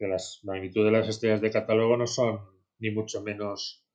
[0.00, 2.40] Que las magnitudes de las estrellas de catálogo no son
[2.80, 3.86] ni mucho menos,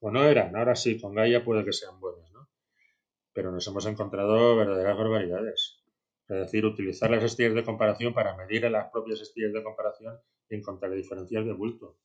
[0.00, 2.48] o no eran, ahora sí, con Gaia puede que sean buenas, ¿no?
[3.34, 5.82] Pero nos hemos encontrado verdaderas barbaridades.
[6.30, 10.18] Es decir, utilizar las estrellas de comparación para medir a las propias estrellas de comparación
[10.48, 11.98] y encontrar diferencias de bulto.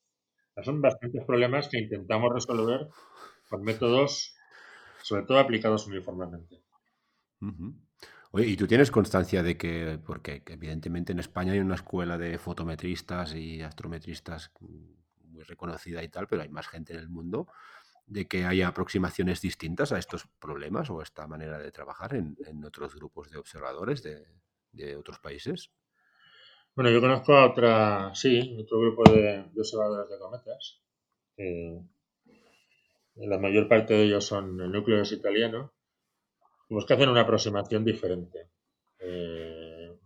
[0.64, 2.88] Son bastantes problemas que intentamos resolver
[3.50, 4.36] con métodos,
[5.02, 6.62] sobre todo aplicados uniformemente.
[8.32, 12.38] Oye, ¿y tú tienes constancia de que, porque evidentemente en España hay una escuela de
[12.38, 17.48] fotometristas y astrometristas muy reconocida y tal, pero hay más gente en el mundo,
[18.06, 22.38] de que haya aproximaciones distintas a estos problemas o a esta manera de trabajar en,
[22.66, 25.72] otros grupos de observadores de otros países?
[26.74, 30.82] Bueno, yo conozco a otra, sí, otro grupo de, observadores de cometas.
[33.16, 35.74] la mayor parte de ellos son el núcleo es italiano.
[36.70, 38.50] Pues que hacen una aproximación diferente.
[39.00, 40.00] Eh,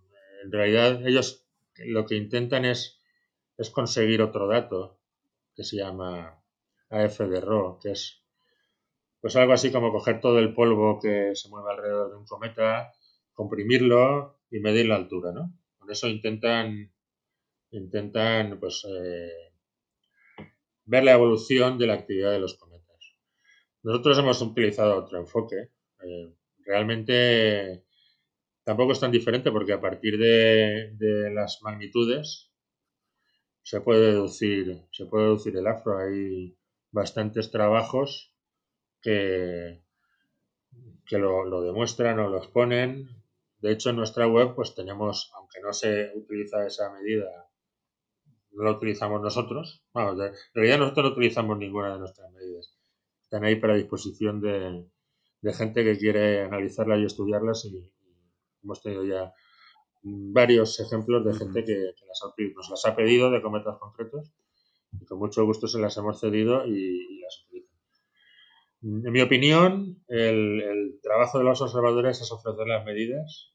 [0.43, 1.45] en realidad, ellos
[1.77, 2.99] lo que intentan es,
[3.57, 4.97] es conseguir otro dato
[5.55, 6.41] que se llama
[6.89, 8.23] AF de RO, que es
[9.21, 12.91] pues algo así como coger todo el polvo que se mueve alrededor de un cometa,
[13.33, 15.53] comprimirlo y medir la altura, ¿no?
[15.85, 16.91] Con eso intentan,
[17.69, 19.51] intentan pues, eh,
[20.85, 23.13] ver la evolución de la actividad de los cometas.
[23.83, 25.69] Nosotros hemos utilizado otro enfoque.
[26.03, 26.33] Eh,
[26.65, 27.85] realmente
[28.63, 32.51] tampoco es tan diferente porque a partir de, las magnitudes
[33.61, 35.99] se puede deducir, se puede deducir el afro.
[35.99, 36.57] Hay
[36.89, 38.33] bastantes trabajos
[39.03, 39.83] que,
[41.05, 43.23] que lo, lo, demuestran o lo exponen.
[43.59, 45.31] De hecho, en nuestra web pues tenemos,
[45.61, 47.29] no se utiliza esa medida,
[48.55, 49.83] no la utilizamos nosotros.
[49.93, 52.75] Vamos, en realidad nosotros no utilizamos ninguna de nuestras medidas.
[53.21, 54.85] Están ahí para disposición de,
[55.53, 57.91] gente que quiere analizarlas y estudiarlas y,
[58.63, 59.31] hemos tenido ya
[60.01, 61.93] varios ejemplos de gente que,
[62.55, 64.31] nos las ha pedido de cometas concretos
[64.99, 67.79] y con mucho gusto se las hemos cedido y, las utilizan.
[68.81, 73.53] En mi opinión, el, el, trabajo de los observadores es ofrecer las medidas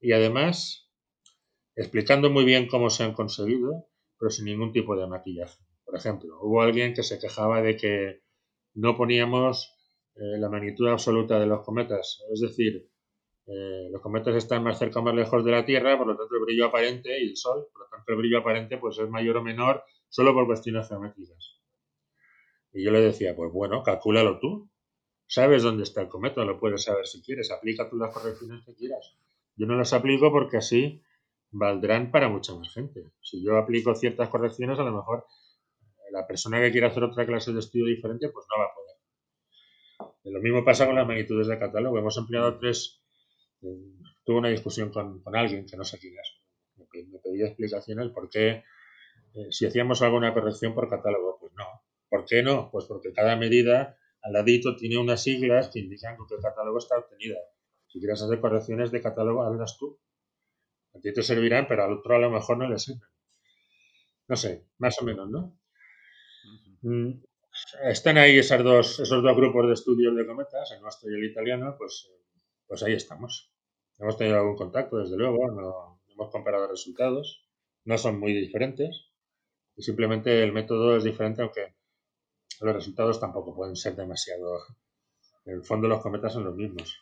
[0.00, 0.81] y además
[1.74, 3.86] explicando muy bien cómo se han conseguido,
[4.18, 5.58] pero sin ningún tipo de maquillaje.
[5.84, 8.22] Por ejemplo, hubo alguien que se quejaba de que
[8.74, 9.74] no poníamos
[10.14, 12.88] eh, la magnitud absoluta de los cometas, es decir,
[13.46, 16.34] eh, los cometas están más cerca o más lejos de la Tierra, por lo tanto
[16.36, 19.38] el brillo aparente y el Sol, por lo tanto el brillo aparente pues es mayor
[19.38, 21.58] o menor solo por cuestiones geométricas.
[22.72, 24.70] Y yo le decía, pues bueno, calcúlalo tú.
[25.26, 28.74] Sabes dónde está el cometa, lo puedes saber si quieres, aplica tú las correcciones que
[28.74, 29.16] quieras.
[29.56, 31.02] Yo no las aplico porque así
[31.52, 33.12] valdrán para mucha más gente.
[33.20, 35.26] Si yo aplico ciertas correcciones, a lo mejor
[36.10, 38.92] la persona que quiera hacer otra clase de estudio diferente, pues no va a poder.
[40.24, 41.98] Lo mismo pasa con las magnitudes de catálogo.
[41.98, 43.02] Hemos empleado tres.
[43.62, 43.66] Eh,
[44.24, 46.40] tuve una discusión con, alguien que no sé quién es.
[46.76, 48.62] Me, pedía explicaciones por qué,
[49.34, 51.38] eh, si hacíamos alguna corrección por catálogo.
[51.40, 51.64] Pues no.
[52.08, 52.70] ¿Por qué no?
[52.70, 56.98] Pues porque cada medida al ladito tiene unas siglas que indican que el catálogo está
[56.98, 57.38] obtenida.
[57.88, 59.98] Si quieres hacer correcciones de catálogo, hazlas tú.
[60.94, 63.08] A ti te servirán, pero al otro a lo mejor no le sirven.
[64.28, 65.58] No sé, más o menos, ¿no?
[66.82, 67.22] Mm,
[67.84, 71.24] están ahí esas dos, esos dos grupos de estudios de cometas, el nuestro y el
[71.24, 72.10] italiano, pues,
[72.66, 73.52] pues ahí estamos.
[73.98, 77.46] Hemos tenido algún contacto, desde luego, no, hemos comparado resultados.
[77.84, 79.08] no son muy diferentes.
[79.76, 81.74] Y simplemente el método es diferente, aunque
[82.60, 84.60] los resultados tampoco pueden ser demasiado.
[85.44, 87.00] En el fondo, los cometas son los mismos.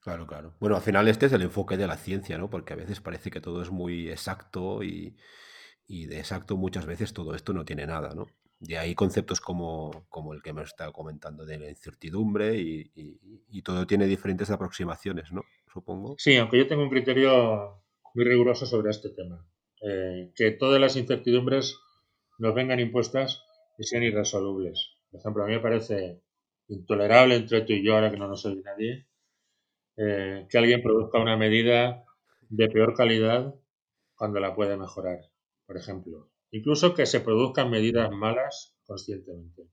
[0.00, 0.54] Claro, claro.
[0.60, 2.48] Bueno, al final este es el enfoque de la ciencia, ¿no?
[2.48, 5.16] Porque a veces parece que todo es muy exacto y,
[5.86, 8.26] y de exacto muchas veces todo esto no tiene nada, ¿no?
[8.60, 13.62] De ahí conceptos como, como el que me está comentando de la incertidumbre y, y,
[13.62, 15.42] todo tiene diferentes aproximaciones, ¿no?
[15.72, 16.14] Supongo.
[16.18, 17.82] Sí, aunque yo tengo un criterio
[18.14, 19.46] muy riguroso sobre este tema.
[19.82, 21.78] Eh, que todas las incertidumbres
[22.38, 23.42] nos vengan impuestas
[23.78, 24.90] y sean irresolubles.
[25.10, 26.22] Por ejemplo, a mí me parece
[26.68, 29.06] intolerable entre tú y yo, ahora que no nos oye nadie,
[30.02, 32.06] eh, que alguien produzca una medida
[32.48, 33.54] de peor calidad
[34.14, 35.20] cuando la puede mejorar,
[35.66, 36.30] por ejemplo.
[36.50, 39.68] Incluso que se produzcan medidas malas conscientemente.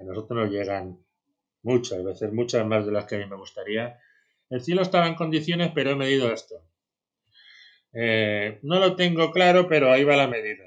[0.00, 0.98] A nosotros nos llegan
[1.62, 3.96] muchas veces, muchas más de las que a mí me gustaría.
[4.48, 6.66] El cielo estaba en condiciones, pero he medido esto.
[7.92, 10.64] Eh, no lo tengo claro, pero ahí va la medida.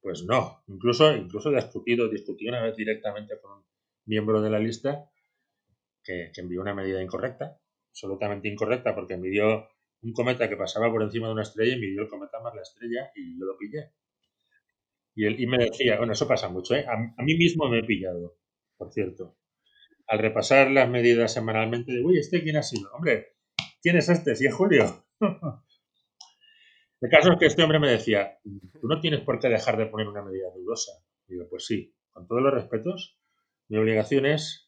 [0.00, 3.64] Pues no, incluso, incluso discutido, discutí una vez directamente con un
[4.06, 5.10] miembro de la lista
[6.02, 7.58] que, que envió una medida incorrecta,
[7.98, 9.68] absolutamente incorrecta, porque midió
[10.02, 12.62] un cometa que pasaba por encima de una estrella y midió el cometa más la
[12.62, 13.92] estrella y yo lo pillé.
[15.16, 16.86] Y, él, y me decía, bueno, eso pasa mucho, ¿eh?
[16.86, 18.38] a, mí mismo me he pillado,
[18.76, 19.36] por cierto.
[20.06, 22.88] Al repasar las medidas semanalmente, de, uy, ¿este quién ha sido?
[22.92, 23.34] Hombre,
[23.82, 24.36] ¿quién es este?
[24.36, 25.04] Si es Julio.
[27.00, 28.38] El caso es que este hombre me decía,
[28.80, 30.92] tú no tienes por qué dejar de poner una medida dudosa.
[31.26, 33.18] Digo, pues sí, con todos los respetos,
[33.68, 34.67] mi obligación es,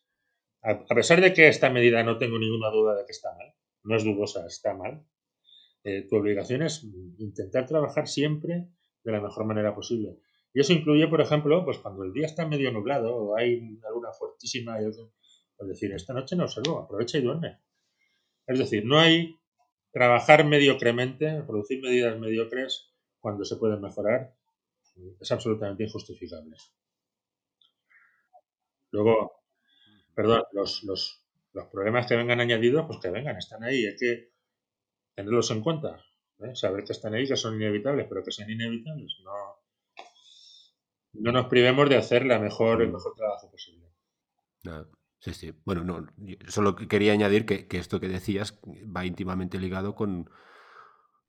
[0.62, 3.54] a, pesar de que esta medida no tengo ninguna duda de que está mal,
[3.84, 5.04] no es dudosa, está mal,
[5.84, 6.84] eh, tu obligación es
[7.18, 8.68] intentar trabajar siempre
[9.02, 10.18] de la mejor manera posible.
[10.52, 13.90] Y eso incluye, por ejemplo, pues cuando el día está medio nublado o hay una
[13.90, 14.98] luna fortísima, es
[15.60, 17.60] decir, esta noche no salgo, aprovecha y duerme.
[18.46, 19.38] Es decir, no hay
[19.92, 24.34] trabajar mediocremente, producir medidas mediocres cuando se pueden mejorar,
[25.20, 26.56] es absolutamente injustificable.
[28.90, 29.39] Luego,
[30.20, 34.34] perdón, los, los, los problemas que vengan añadidos, pues que vengan, están ahí, hay que
[35.14, 36.04] tenerlos en cuenta,
[36.40, 36.54] ¿eh?
[36.54, 39.32] saber que están ahí, que son inevitables, pero que sean inevitables, no,
[41.14, 43.86] no nos privemos de hacer la mejor, el mejor trabajo posible.
[45.20, 45.54] Sí, sí.
[45.64, 46.06] Bueno, no,
[46.48, 48.60] solo quería añadir que, esto que decías
[48.94, 50.28] va íntimamente ligado con,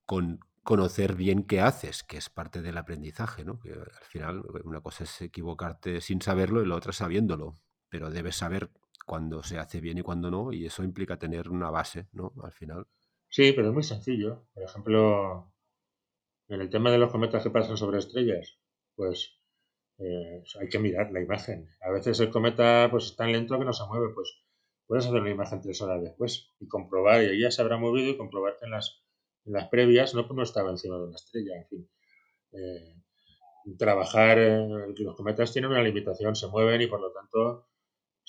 [0.05, 3.57] con conocer bien qué haces, que es parte del aprendizaje, ¿no?
[3.61, 7.57] Que al final una cosa es equivocarte sin saberlo y la otra sabiéndolo,
[7.91, 8.69] pero debes saber
[9.05, 12.33] cuándo se hace bien y cuándo no, y eso implica tener una base, ¿no?
[12.43, 12.87] Al final.
[13.29, 14.45] Sí, pero es muy sencillo.
[14.53, 15.53] Por ejemplo,
[16.47, 18.59] en el tema de los cometas que pasan sobre estrellas,
[18.95, 19.39] pues
[19.97, 21.69] eh, hay que mirar la imagen.
[21.81, 24.41] A veces el cometa pues es tan lento que no se mueve, pues
[24.85, 28.17] puedes hacer una imagen tres horas después y comprobar, y ya se habrá movido y
[28.17, 29.01] comprobar que en las,
[29.45, 31.89] las previas no, no estaba encima de una estrella, en fin.
[32.51, 32.95] Eh,
[33.77, 37.67] trabajar, eh, los cometas tienen una limitación, se mueven y por lo tanto,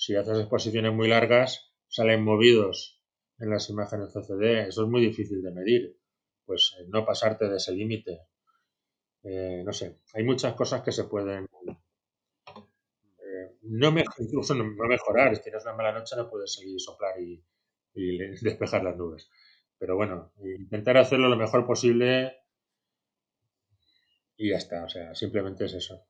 [0.03, 3.01] si haces exposiciones muy largas, salen movidos
[3.39, 4.67] en las imágenes CCD.
[4.67, 5.97] Eso es muy difícil de medir.
[6.45, 8.19] Pues no pasarte de ese límite.
[9.23, 11.45] Eh, no sé, hay muchas cosas que se pueden
[12.45, 15.33] eh, no incluso no, mejorar.
[15.37, 17.41] Si tienes una mala noche no puedes seguir soplar y,
[18.41, 19.29] despejar las nubes.
[19.77, 22.35] Pero bueno, intentar hacerlo lo mejor posible
[24.35, 24.83] y ya está.
[24.83, 26.05] O sea, simplemente es eso.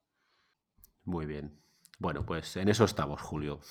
[1.04, 1.60] Muy bien.
[2.04, 3.62] Bueno, pues en eso estamos, Julio.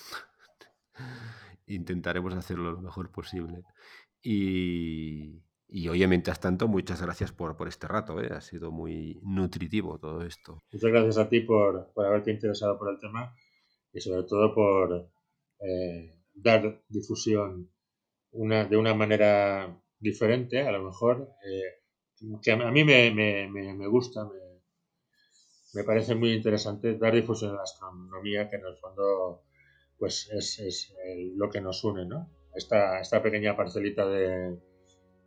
[1.67, 3.61] Intentaremos hacerlo lo mejor posible.
[4.23, 8.29] Y, y oye, mientras tanto, muchas gracias por, por este rato, ¿eh?
[8.31, 10.63] ha sido muy nutritivo todo esto.
[10.71, 13.35] Muchas gracias a ti por, por haberte interesado por el tema
[13.93, 15.11] y sobre todo por
[15.59, 17.69] eh, dar difusión
[18.31, 21.83] una, de una manera diferente, a lo mejor, eh,
[22.41, 24.42] que a mí me, me, me, gusta, me,
[25.73, 29.43] me, parece muy interesante dar difusión a la astronomía, que en el fondo
[29.97, 30.95] pues es, es
[31.35, 32.29] lo que nos une, ¿no?
[32.55, 34.57] Esta, esta pequeña parcelita de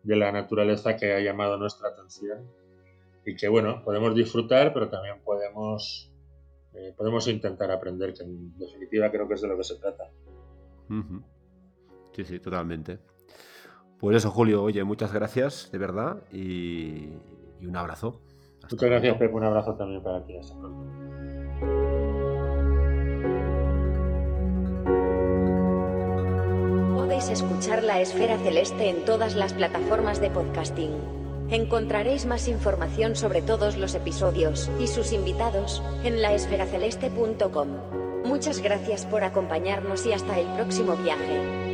[0.06, 2.46] de la naturaleza que ha llamado nuestra atención
[3.24, 6.12] y que bueno, podemos disfrutar, pero también podemos,
[6.74, 10.04] eh, podemos intentar aprender, que en definitiva creo que es de lo que se trata.
[12.12, 13.00] Sí, sí, totalmente.
[13.98, 17.08] Pues eso, Julio, oye, muchas gracias, de verdad, y,
[17.62, 18.22] un abrazo.
[18.70, 20.36] Muchas gracias, Pep, un abrazo también para ti.
[20.36, 20.96] Hasta pronto.
[27.30, 30.92] escuchar La Esfera Celeste en todas las plataformas de podcasting.
[31.50, 37.68] Encontraréis más información sobre todos los episodios y sus invitados en laesferaceleste.com.
[38.24, 41.65] Muchas gracias por acompañarnos y hasta el próximo viaje.